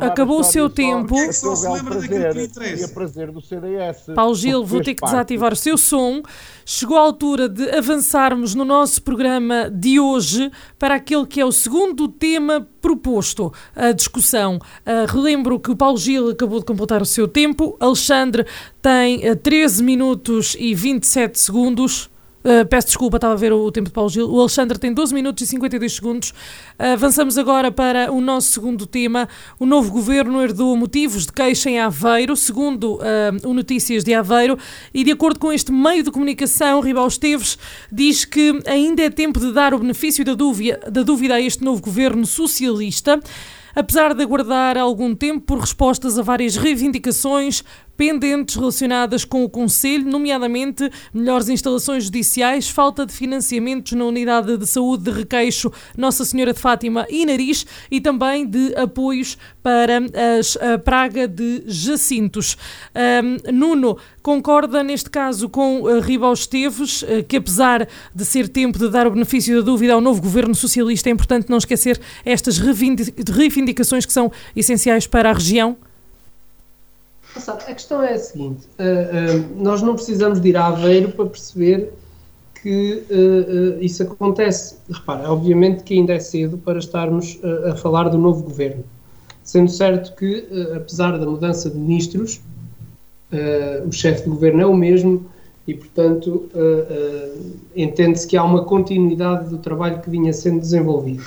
[0.00, 1.16] Acabou o seu tempo.
[1.16, 2.82] É só se lembra daquilo que lhe interessa.
[2.82, 4.06] E a prazer do CDS.
[4.14, 6.22] Paulo Gil, vou ter que desativar o seu som.
[6.64, 11.52] Chegou a altura de avançarmos no nosso programa de hoje para aquele que é o
[11.52, 14.56] segundo tema proposto a discussão.
[14.84, 18.44] Uh, relembro que o Paulo Gil acabou de completar o seu tempo, Alexandre
[18.82, 22.10] tem uh, 13 minutos e 27 segundos.
[22.44, 24.28] Uh, peço desculpa, estava a ver o, o, tempo de Paulo Gil.
[24.28, 26.30] O Alexandre tem 12 minutos e 52 segundos.
[26.30, 29.28] Uh, avançamos agora para o nosso segundo tema.
[29.60, 34.58] O novo governo herdou motivos de queixa em Aveiro, segundo uh, o Notícias de Aveiro,
[34.92, 37.56] e de acordo com este meio de comunicação, Ribal Esteves
[37.90, 41.62] diz que ainda é tempo de dar o benefício da dúvida, da dúvida a este
[41.62, 43.20] novo governo socialista
[43.74, 47.64] apesar de aguardar algum tempo por respostas a várias reivindicações,
[47.96, 54.66] pendentes relacionadas com o Conselho, nomeadamente melhores instalações judiciais, falta de financiamentos na Unidade de
[54.66, 59.98] Saúde de Requeixo Nossa Senhora de Fátima e Nariz e também de apoios para
[60.38, 62.56] as, a praga de jacintos.
[62.94, 68.78] Um, Nuno concorda neste caso com uh, Ribal Esteves, uh, que apesar de ser tempo
[68.78, 72.58] de dar o benefício da dúvida ao novo governo socialista, é importante não esquecer estas
[72.58, 75.76] reivindicações que são essenciais para a região?
[77.36, 81.26] A questão é a seguinte: uh, uh, nós não precisamos de ir a Aveiro para
[81.26, 81.92] perceber
[82.60, 84.76] que uh, isso acontece.
[84.90, 88.84] Repara, obviamente que ainda é cedo para estarmos a falar do novo governo.
[89.42, 92.40] Sendo certo que, apesar da mudança de ministros,
[93.84, 95.26] o chefe de governo é o mesmo
[95.66, 96.48] e, portanto,
[97.74, 101.24] entende-se que há uma continuidade do trabalho que vinha sendo desenvolvido.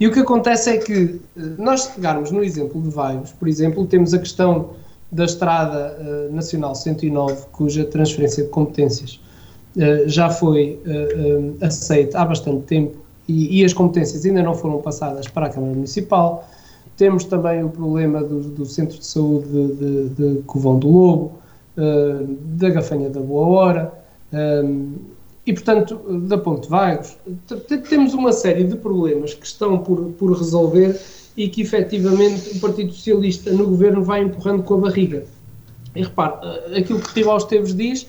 [0.00, 1.20] E o que acontece é que,
[1.58, 4.70] nós se pegarmos no exemplo de Vagos, por exemplo, temos a questão
[5.12, 9.20] da Estrada uh, Nacional 109, cuja transferência de competências
[9.76, 12.96] uh, já foi uh, aceita há bastante tempo
[13.28, 16.48] e, e, as competências ainda não foram passadas para a Câmara Municipal.
[16.96, 21.32] Temos também o problema do, do Centro de Saúde de, de, de Covão do Lobo,
[21.76, 23.92] da Gafanha da Boa Hora.
[25.46, 27.16] e, portanto, da Ponte Vagos,
[27.88, 31.00] temos uma série de problemas que estão por, por resolver
[31.36, 35.24] e que efetivamente o Partido Socialista no governo vai empurrando com a barriga.
[35.94, 38.06] E repare, eh, aquilo que Ribal Esteves diz,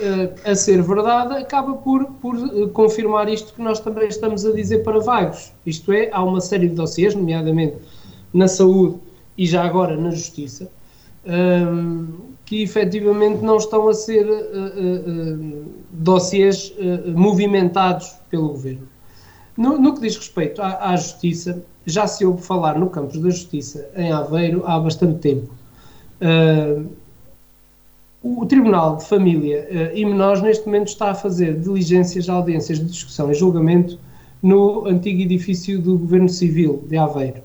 [0.00, 4.52] eh, a ser verdade, acaba por, por eh, confirmar isto que nós também estamos a
[4.52, 5.52] dizer para Vagos.
[5.64, 7.76] Isto é, há uma série de dossiês, nomeadamente
[8.32, 8.98] na saúde
[9.36, 10.68] e já agora na justiça,
[12.44, 14.26] que efetivamente não estão a ser
[15.92, 16.74] dossiês
[17.14, 18.88] movimentados pelo governo.
[19.56, 23.30] No, no que diz respeito à, à justiça, já se ouve falar no campo da
[23.30, 25.52] justiça em Aveiro há bastante tempo.
[26.20, 26.86] Uh,
[28.22, 32.86] o Tribunal de Família uh, e Menores, neste momento, está a fazer diligências, audiências de
[32.86, 33.98] discussão e julgamento
[34.42, 37.42] no antigo edifício do Governo Civil de Aveiro.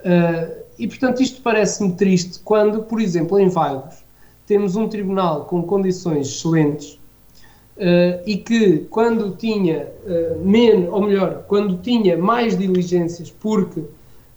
[0.00, 3.96] Uh, e, portanto, isto parece-me triste quando, por exemplo, em Vagos,
[4.46, 6.99] temos um tribunal com condições excelentes
[7.80, 13.88] Uh, e que quando tinha uh, menos, ou melhor, quando tinha mais diligências, porque uh,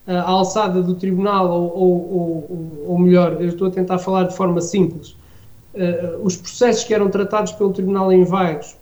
[0.07, 4.35] a alçada do tribunal, ou, ou, ou, ou, melhor, eu estou a tentar falar de
[4.37, 5.17] forma simples,
[6.21, 8.77] os processos que eram tratados pelo tribunal em Vagos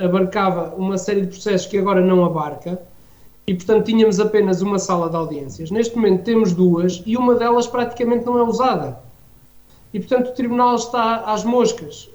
[0.00, 2.82] abarcava uma série de processos que agora não abarca,
[3.46, 5.70] e portanto tínhamos apenas uma sala de audiências.
[5.70, 8.98] Neste momento temos duas e uma delas praticamente não é usada.
[9.94, 12.10] E portanto o tribunal está às moscas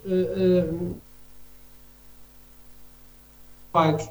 [3.76, 4.10] pagos.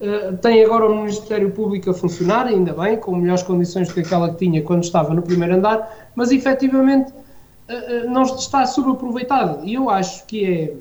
[0.00, 4.00] Uh, tem agora o Ministério Público a funcionar, ainda bem, com melhores condições do que
[4.00, 9.64] aquela que tinha quando estava no primeiro andar, mas efetivamente uh, não está subaproveitado.
[9.64, 10.74] E eu acho que é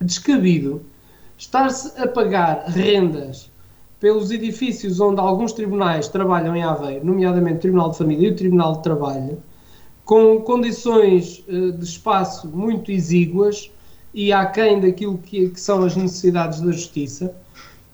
[0.00, 0.82] descabido
[1.36, 3.50] estar-se a pagar rendas
[3.98, 8.36] pelos edifícios onde alguns tribunais trabalham em Aveiro, nomeadamente o Tribunal de Família e o
[8.36, 9.42] Tribunal de Trabalho,
[10.06, 13.70] com condições de espaço muito exíguas
[14.12, 17.34] e aquém daquilo que, que são as necessidades da justiça,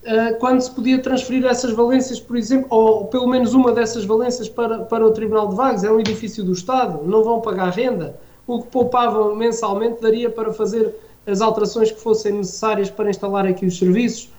[0.03, 4.49] uh, quando se podia transferir essas valências, por exemplo, ou pelo menos uma dessas valências
[4.49, 8.19] para, para o Tribunal de Vagos, é um edifício do Estado, não vão pagar renda,
[8.47, 10.95] o que poupavam mensalmente daria para fazer
[11.27, 14.31] as alterações que fossem necessárias para instalar aqui os serviços,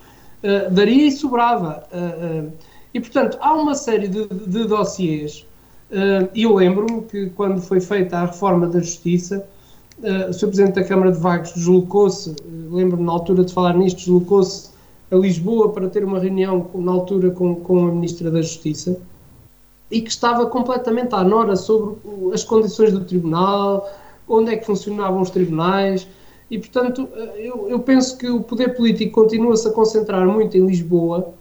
[0.44, 1.84] uh, daria e sobrava.
[1.92, 2.52] Uh,
[2.94, 5.46] e, portanto, há uma série de, de dossiês,
[6.34, 9.48] e eu lembro-me que quando foi feita a reforma da Justiça,
[10.00, 10.48] Uh, o Sr.
[10.48, 12.36] Presidente da Câmara de Vagos deslocou-se, uh,
[12.72, 14.70] lembro-me na altura de falar nisto, deslocou-se
[15.10, 19.00] a Lisboa para ter uma reunião na altura com, com a Ministra da Justiça
[19.90, 21.96] e que estava completamente à nora sobre
[22.34, 23.90] as condições do tribunal,
[24.28, 26.06] onde é que funcionavam os tribunais,
[26.52, 31.34] e portanto eu, eu penso que o poder político continua-se a concentrar muito em Lisboa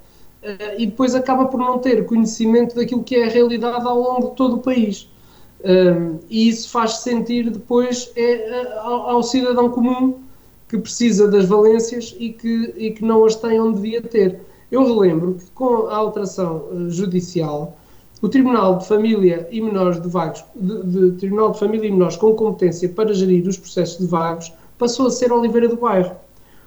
[0.78, 4.36] e depois acaba por não ter conhecimento daquilo que é a realidade ao longo de
[4.36, 5.08] todo o país.
[5.64, 10.20] Um, e isso faz sentir depois é, ao, ao, cidadão comum
[10.68, 14.40] que precisa das valências e que, e que não as tem onde devia ter.
[14.70, 17.76] Eu relembro que com a alteração uh, judicial,
[18.20, 22.16] o Tribunal de Família e Menores de Vagos, de, de, Tribunal de Família e Menores
[22.16, 26.16] com competência para gerir os processos de vagos, passou a ser Oliveira do Bairro.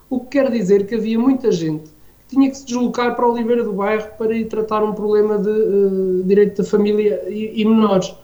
[0.10, 1.90] O que quer dizer que havia muita gente
[2.28, 5.50] que tinha que se deslocar para Oliveira do Bairro para ir tratar um problema de
[5.50, 8.16] uh, direito da família e, e menores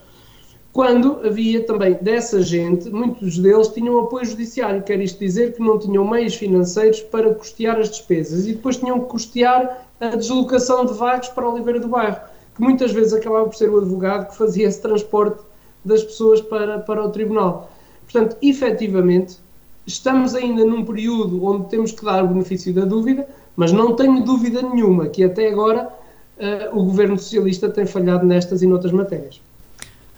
[0.76, 5.78] quando havia também dessa gente, muitos deles tinham apoio judiciário, quer isto dizer que não
[5.78, 10.92] tinham meios financeiros para custear as despesas e depois tinham que custear a deslocação de
[10.92, 12.20] vagos para Oliveira do Bairro,
[12.54, 15.42] que muitas vezes acabava por ser o advogado que fazia esse transporte
[15.82, 17.72] das pessoas para, para o tribunal.
[18.04, 19.38] Portanto, efetivamente,
[19.86, 24.22] estamos ainda num período onde temos que dar o benefício da dúvida, mas não tenho
[24.22, 25.88] dúvida nenhuma que até agora
[26.36, 29.40] uh, o governo socialista tem falhado nestas e noutras matérias.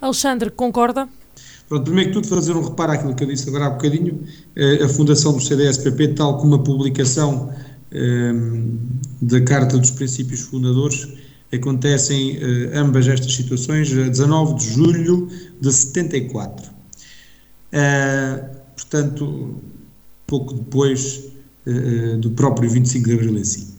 [0.00, 1.08] Alexandre, concorda?
[1.68, 4.24] Pronto, primeiro que tudo, fazer um reparo àquilo que eu disse agora há bocadinho.
[4.56, 7.52] Eh, a fundação do CDSPP, tal como a publicação
[7.92, 8.32] eh,
[9.20, 11.08] da Carta dos Princípios Fundadores,
[11.52, 15.28] acontecem eh, ambas estas situações a 19 de julho
[15.60, 16.70] de 74.
[18.74, 19.56] portanto,
[20.26, 21.24] pouco depois
[22.20, 23.78] do próprio 25 de Abril em si.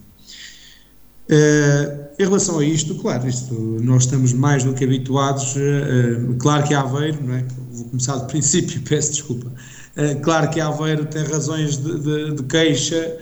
[1.30, 6.68] Uh, em relação a isto, claro, isto, nós estamos mais do que habituados, uh, claro
[6.68, 7.46] que Aveiro, não é?
[7.72, 12.44] vou começar do princípio, peço desculpa, uh, claro que Aveiro tem razões de, de, de
[12.44, 13.18] queixa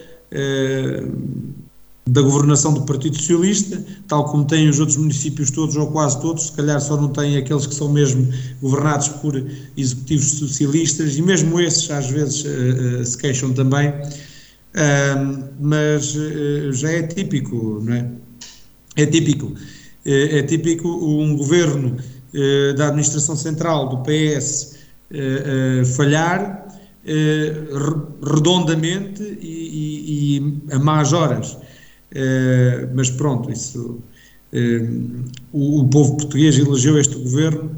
[2.06, 6.46] da governação do Partido Socialista, tal como têm os outros municípios todos, ou quase todos,
[6.46, 8.30] se calhar só não têm aqueles que são mesmo
[8.60, 9.42] governados por
[9.74, 12.44] executivos socialistas, e mesmo esses às vezes
[13.08, 13.94] se queixam também
[15.58, 18.10] mas uh, já é típico, não é?
[18.98, 19.46] É típico.
[19.46, 19.56] Uh,
[20.04, 24.76] é típico um governo uh, da administração central do PS
[25.96, 26.68] falhar
[28.22, 31.56] redondamente e, a más horas.
[32.94, 34.02] mas pronto, isso.
[35.50, 37.70] O, povo português elegeu este governo.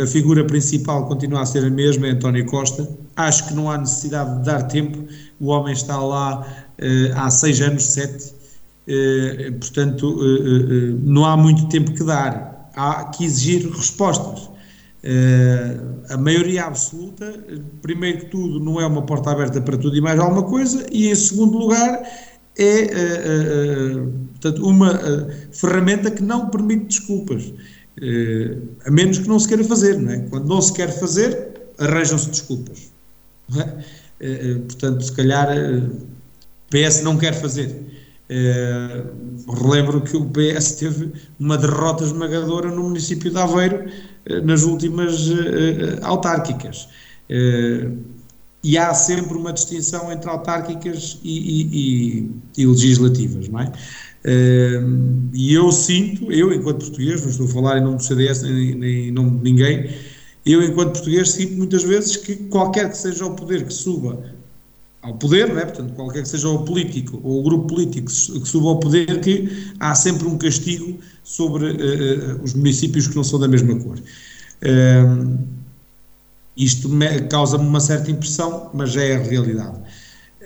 [0.00, 2.88] a figura principal continua a ser a mesma, é António Costa.
[3.16, 5.08] Acho que não há necessidade de dar tempo
[5.40, 6.46] o homem está lá
[7.16, 8.32] há seis anos, sete,
[9.60, 14.50] portanto, uh, não há muito tempo que dar, há que exigir respostas.
[16.10, 17.32] a maioria absoluta,
[17.82, 21.08] primeiro que tudo, não é uma porta aberta para tudo e mais alguma coisa, e
[21.08, 22.02] em segundo lugar,
[22.56, 22.86] é
[24.32, 24.98] portanto, uma
[25.52, 27.52] ferramenta que não permite desculpas,
[28.84, 30.18] a menos que não se queira fazer, não é?
[30.30, 32.90] Quando não se quer fazer, arranjam-se desculpas.
[33.56, 33.84] É?
[34.20, 35.82] Eh, eh, portanto, se calhar eh,
[36.70, 37.74] PS não quer fazer.
[39.48, 43.90] Relembro que o PS teve uma derrota esmagadora no município de Aveiro
[44.44, 45.30] nas últimas
[46.02, 46.88] autárquicas.
[48.62, 52.20] e há sempre uma distinção entre autárquicas e, e,
[52.58, 53.72] e, e legislativas, não é?
[55.32, 58.74] e eu sinto, eu enquanto português, não estou a falar em nome do CDS nem,
[58.74, 59.90] nem em nome de ninguém,
[60.44, 64.37] eu, enquanto português, sinto muitas vezes que qualquer que seja o poder que suba
[65.02, 65.64] ao poder, não é?
[65.64, 69.72] portanto, qualquer que seja o político ou o grupo político que suba ao poder, que
[69.78, 73.98] há sempre um castigo sobre uh, os municípios que não são da mesma cor.
[73.98, 75.38] Uh,
[76.56, 76.90] isto
[77.30, 79.78] causa-me uma certa impressão, mas é a realidade.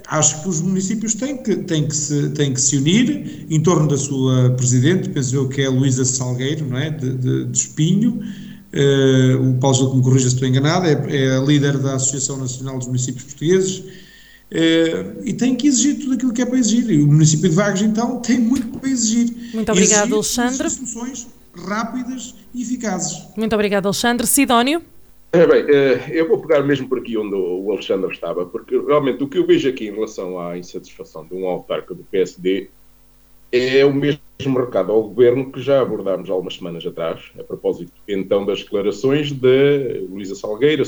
[0.09, 3.89] Acho que os municípios têm que, têm que, se, têm que se unir em torno
[3.89, 6.91] da sua presidente, penso eu que é a Luísa Salgueiro, não é?
[6.91, 8.21] de, de, de Espinho,
[8.75, 11.97] Uh, o Paulo Gil, que me corrija se estou enganado, é, é a líder da
[11.97, 13.85] Associação Nacional dos Municípios Portugueses
[14.53, 16.91] uh, e tem que exigir tudo aquilo que é para exigir.
[16.91, 19.35] E o município de Vagos, então, tem muito para exigir.
[19.55, 20.71] Muito obrigado, Alexandre.
[20.71, 23.23] soluções rápidas e eficazes.
[23.37, 24.27] Muito obrigado, Alexandre.
[24.27, 24.83] Sidónio?
[25.33, 29.25] É bem, uh, eu vou pegar mesmo por aqui onde o Alexandre estava, porque realmente
[29.25, 32.69] o que eu vejo aqui em relação à insatisfação de um autarca do PSD
[33.51, 34.21] é o mesmo
[34.59, 39.31] recado ao governo que já abordámos há algumas semanas atrás, a propósito então das declarações
[39.31, 40.83] de Luísa Salgueira,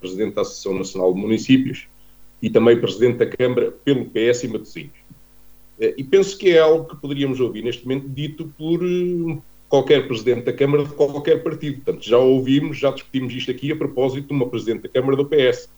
[0.00, 1.88] Presidente da Associação Nacional de Municípios
[2.40, 5.06] e também Presidente da Câmara pelo PS e Matosinhos.
[5.80, 10.06] Eh, e penso que é algo que poderíamos ouvir neste momento dito por eh, qualquer
[10.06, 11.80] Presidente da Câmara de qualquer partido.
[11.82, 15.24] Portanto, já ouvimos, já discutimos isto aqui a propósito de uma Presidente da Câmara do
[15.26, 15.68] PS.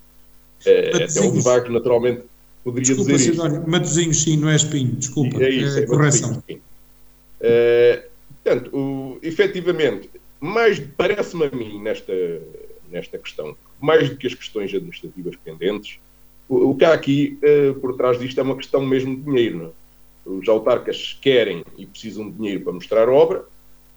[0.67, 2.23] Eh, até o debate, naturalmente,
[2.65, 3.71] poderia desculpa, dizer Sidónio, isto.
[3.71, 6.43] Matozinhos sim, não é espinho, desculpa, é, isso, é, é correção.
[7.41, 8.03] Uh,
[8.43, 12.13] portanto, o, efetivamente, mais parece-me a mim nesta,
[12.91, 16.01] nesta questão, mais do que as questões administrativas pendentes,
[16.49, 19.75] o, que há aqui uh, por trás disto é uma questão mesmo de dinheiro.
[20.27, 20.31] É?
[20.31, 23.45] Os autarcas querem e precisam de dinheiro para mostrar obra,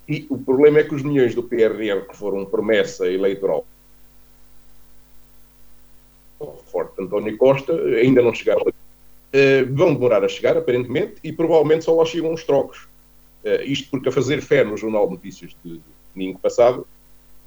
[0.08, 3.66] e o problema é que os milhões do PRR, que foram promessa eleitoral
[6.72, 8.64] forte de António Costa, ainda não chegaram.
[8.64, 12.88] Uh, vão demorar a chegar, aparentemente, e provavelmente só lá chegam os trocos.
[13.43, 15.80] Uh, isto porque, a fazer fé no Jornal de Notícias de
[16.14, 16.88] domingo passado,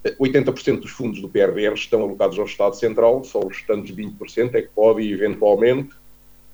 [0.05, 4.62] 80% dos fundos do PRR estão alocados ao Estado Central, só os restantes 20% é
[4.62, 5.94] que podem, eventualmente,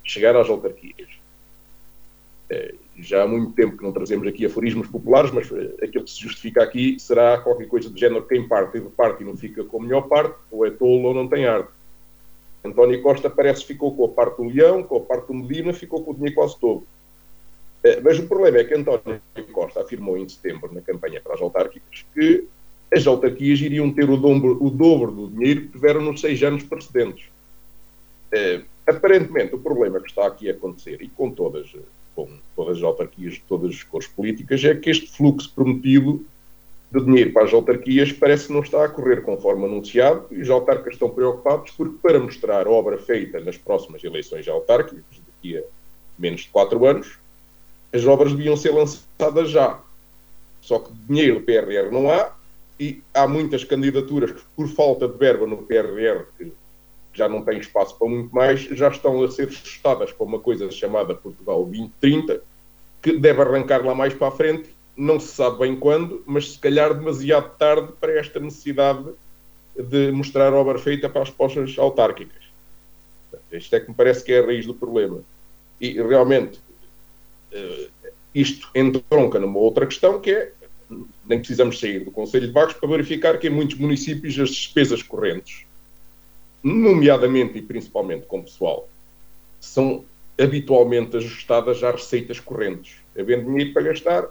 [0.05, 1.09] chegar às autarquias.
[2.49, 6.11] Eh, já há muito tempo que não trazemos aqui aforismos populares, mas eh, aquilo que
[6.11, 9.65] se justifica aqui será qualquer coisa do género quem parte de parte e não fica
[9.65, 11.71] com a melhor parte, ou é tolo ou não tem arte.
[12.65, 15.73] António Costa parece que ficou com a parte do Leão, com a parte do Medina,
[15.73, 16.87] ficou com o dinheiro quase todo.
[17.83, 19.21] Eh, mas o problema é que António
[19.53, 22.47] Costa afirmou em setembro, na campanha para as autárquicas, que
[22.93, 26.65] as autarquias iriam ter o dobro, o dobro do dinheiro que tiveram nos seis anos
[26.65, 27.27] precedentes.
[28.33, 31.71] É, aparentemente, o problema que está aqui a acontecer, e com todas,
[32.15, 36.25] com todas as autarquias de todas as cores políticas, é que este fluxo prometido
[36.93, 40.51] de dinheiro para as autarquias parece que não está a correr conforme anunciado e os
[40.51, 45.63] autarcas estão preocupados porque, para mostrar obra feita nas próximas eleições autárquicas, daqui a
[46.19, 47.19] menos de quatro anos,
[47.93, 49.81] as obras deviam ser lançadas já.
[50.61, 52.33] Só que dinheiro PRR não há
[52.81, 56.51] e há muitas candidaturas que, por falta de verba no PRR, que
[57.13, 60.71] já não tem espaço para muito mais, já estão a ser testadas para uma coisa
[60.71, 62.43] chamada Portugal 2030,
[63.03, 66.59] que deve arrancar lá mais para a frente, não se sabe bem quando, mas se
[66.59, 69.05] calhar demasiado tarde para esta necessidade
[69.77, 72.43] de mostrar obra feita para as postas autárquicas.
[73.53, 75.21] Isto é que me parece que é a raiz do problema.
[75.79, 76.59] E realmente
[77.53, 77.89] eh,
[78.35, 80.53] isto entronca numa outra questão que é
[81.27, 85.03] nem precisamos sair do Conselho de Vagos para verificar que em muitos municípios as despesas
[85.03, 85.65] correntes,
[86.63, 88.89] nomeadamente e principalmente com pessoal,
[89.61, 90.05] são
[90.39, 92.97] habitualmente ajustadas às receitas correntes.
[93.19, 94.29] Havendo dinheiro para gastar,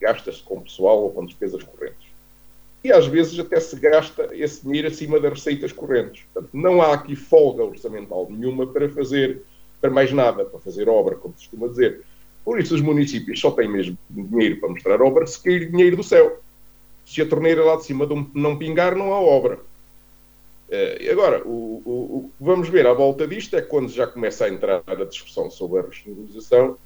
[0.00, 2.08] gasta-se com pessoal ou com despesas correntes.
[2.82, 6.22] E às vezes até se gasta esse dinheiro acima das receitas correntes.
[6.32, 9.42] Portanto, não há aqui folga orçamental nenhuma para fazer,
[9.80, 12.02] para mais nada, para fazer obra, como se costuma dizer.
[12.48, 16.02] Por isso, os municípios só têm mesmo dinheiro para mostrar obra se cair dinheiro do
[16.02, 16.40] céu.
[17.04, 19.56] Se a torneira lá de cima não pingar, não há obra.
[20.70, 24.46] Uh, agora, o, o, o, que vamos ver à volta disto é quando já começa
[24.46, 26.78] a entrar a discussão sobre a regionalização,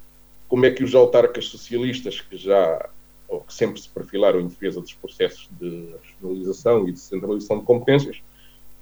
[0.49, 2.89] como é que os autarcas socialistas que já,
[3.29, 7.65] ou que sempre se perfilaram em defesa dos processos de regionalização e de centralização de
[7.65, 8.21] competências,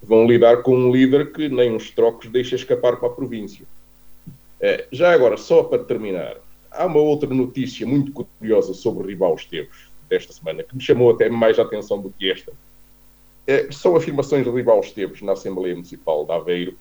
[0.03, 3.67] vão lidar com um líder que nem uns trocos deixa escapar para a província.
[4.59, 6.39] Uh, já agora, só para terminar,
[6.71, 11.11] há uma outra notícia muito curiosa sobre o Ribal Esteves desta semana, que me chamou
[11.11, 12.53] até mais a atenção do que esta.
[13.47, 16.77] É, são afirmações de Ribal Esteves na Assembleia Municipal de Aveiro,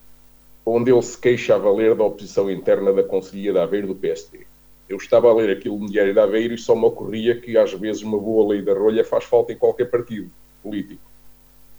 [0.66, 4.46] onde ele se queixa a valer da oposição interna da Conselhia de Aveiro do PSD.
[4.88, 7.72] Eu estava a ler aquilo no Diário de Aveiro e só me ocorria que às
[7.74, 10.32] vezes uma boa lei da rolha faz falta em qualquer partido
[10.64, 11.02] político.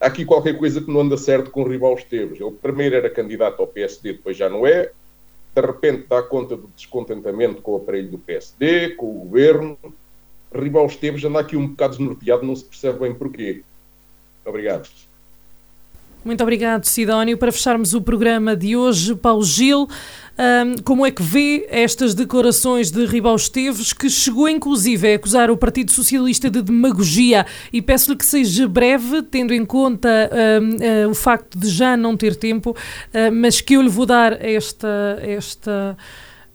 [0.00, 2.40] Há aqui qualquer coisa que não anda certo com o Ribal Esteves.
[2.40, 4.92] Ele primeiro era candidato ao PSD, depois já não é,
[5.54, 9.78] de repente dá conta do descontentamento com o aparelho do PSD, com o governo.
[10.52, 13.62] Ribal Esteves anda aqui um bocado desnorteado, não se percebe bem porquê.
[14.44, 14.88] Obrigado.
[16.24, 17.38] Muito obrigado, Sidónio.
[17.38, 19.88] Para fecharmos o programa de hoje, Paulo Gil,
[20.40, 25.50] um, como é que vê estas declarações de Ribal Esteves, que chegou inclusive a acusar
[25.50, 27.46] o Partido Socialista de demagogia?
[27.72, 30.08] E peço-lhe que seja breve, tendo em conta
[30.62, 34.04] um, uh, o facto de já não ter tempo, uh, mas que eu lhe vou
[34.04, 35.96] dar esta, esta,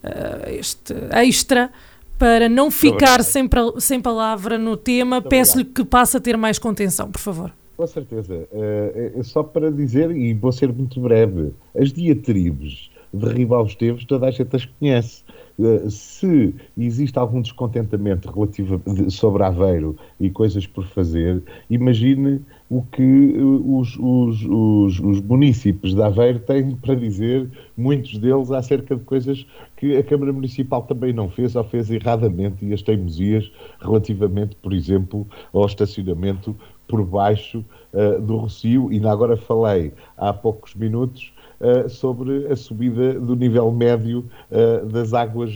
[0.04, 1.72] uh, este extra
[2.20, 3.50] para não ficar sem,
[3.80, 5.22] sem palavra no tema.
[5.22, 7.52] Peço-lhe que passe a ter mais contenção, por favor.
[7.76, 8.48] Com certeza.
[8.52, 14.28] Uh, só para dizer, e vou ser muito breve, as diatribes de Ribal Esteves toda
[14.28, 15.24] a gente as conhece.
[15.58, 22.82] Uh, se existe algum descontentamento relativo de, sobre Aveiro e coisas por fazer, imagine o
[22.82, 29.04] que os, os, os, os, municípios de Aveiro têm para dizer, muitos deles, acerca de
[29.04, 29.46] coisas
[29.78, 33.50] que a Câmara Municipal também não fez ou fez erradamente e as teimosias
[33.80, 36.56] relativamente, por exemplo, ao estacionamento
[36.88, 37.64] por baixo
[37.94, 43.72] uh, do Rocio, e agora falei há poucos minutos uh, sobre a subida do nível
[43.72, 45.54] médio uh, das águas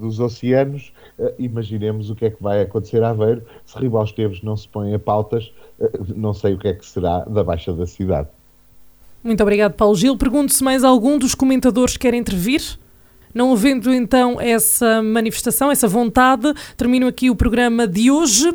[0.00, 0.92] dos oceanos.
[1.38, 4.94] imaginemos o que é que vai acontecer a Aveiro se Ribal Esteves não se põe
[4.94, 5.52] a pautas,
[6.14, 8.28] não sei o que é que será da Baixa da Cidade.
[9.22, 10.16] Muito obrigado, Paulo Gil.
[10.16, 12.78] Pergunto se mais algum dos comentadores quer intervir.
[13.34, 18.54] Não havendo então essa manifestação, essa vontade, termino aqui o programa de hoje.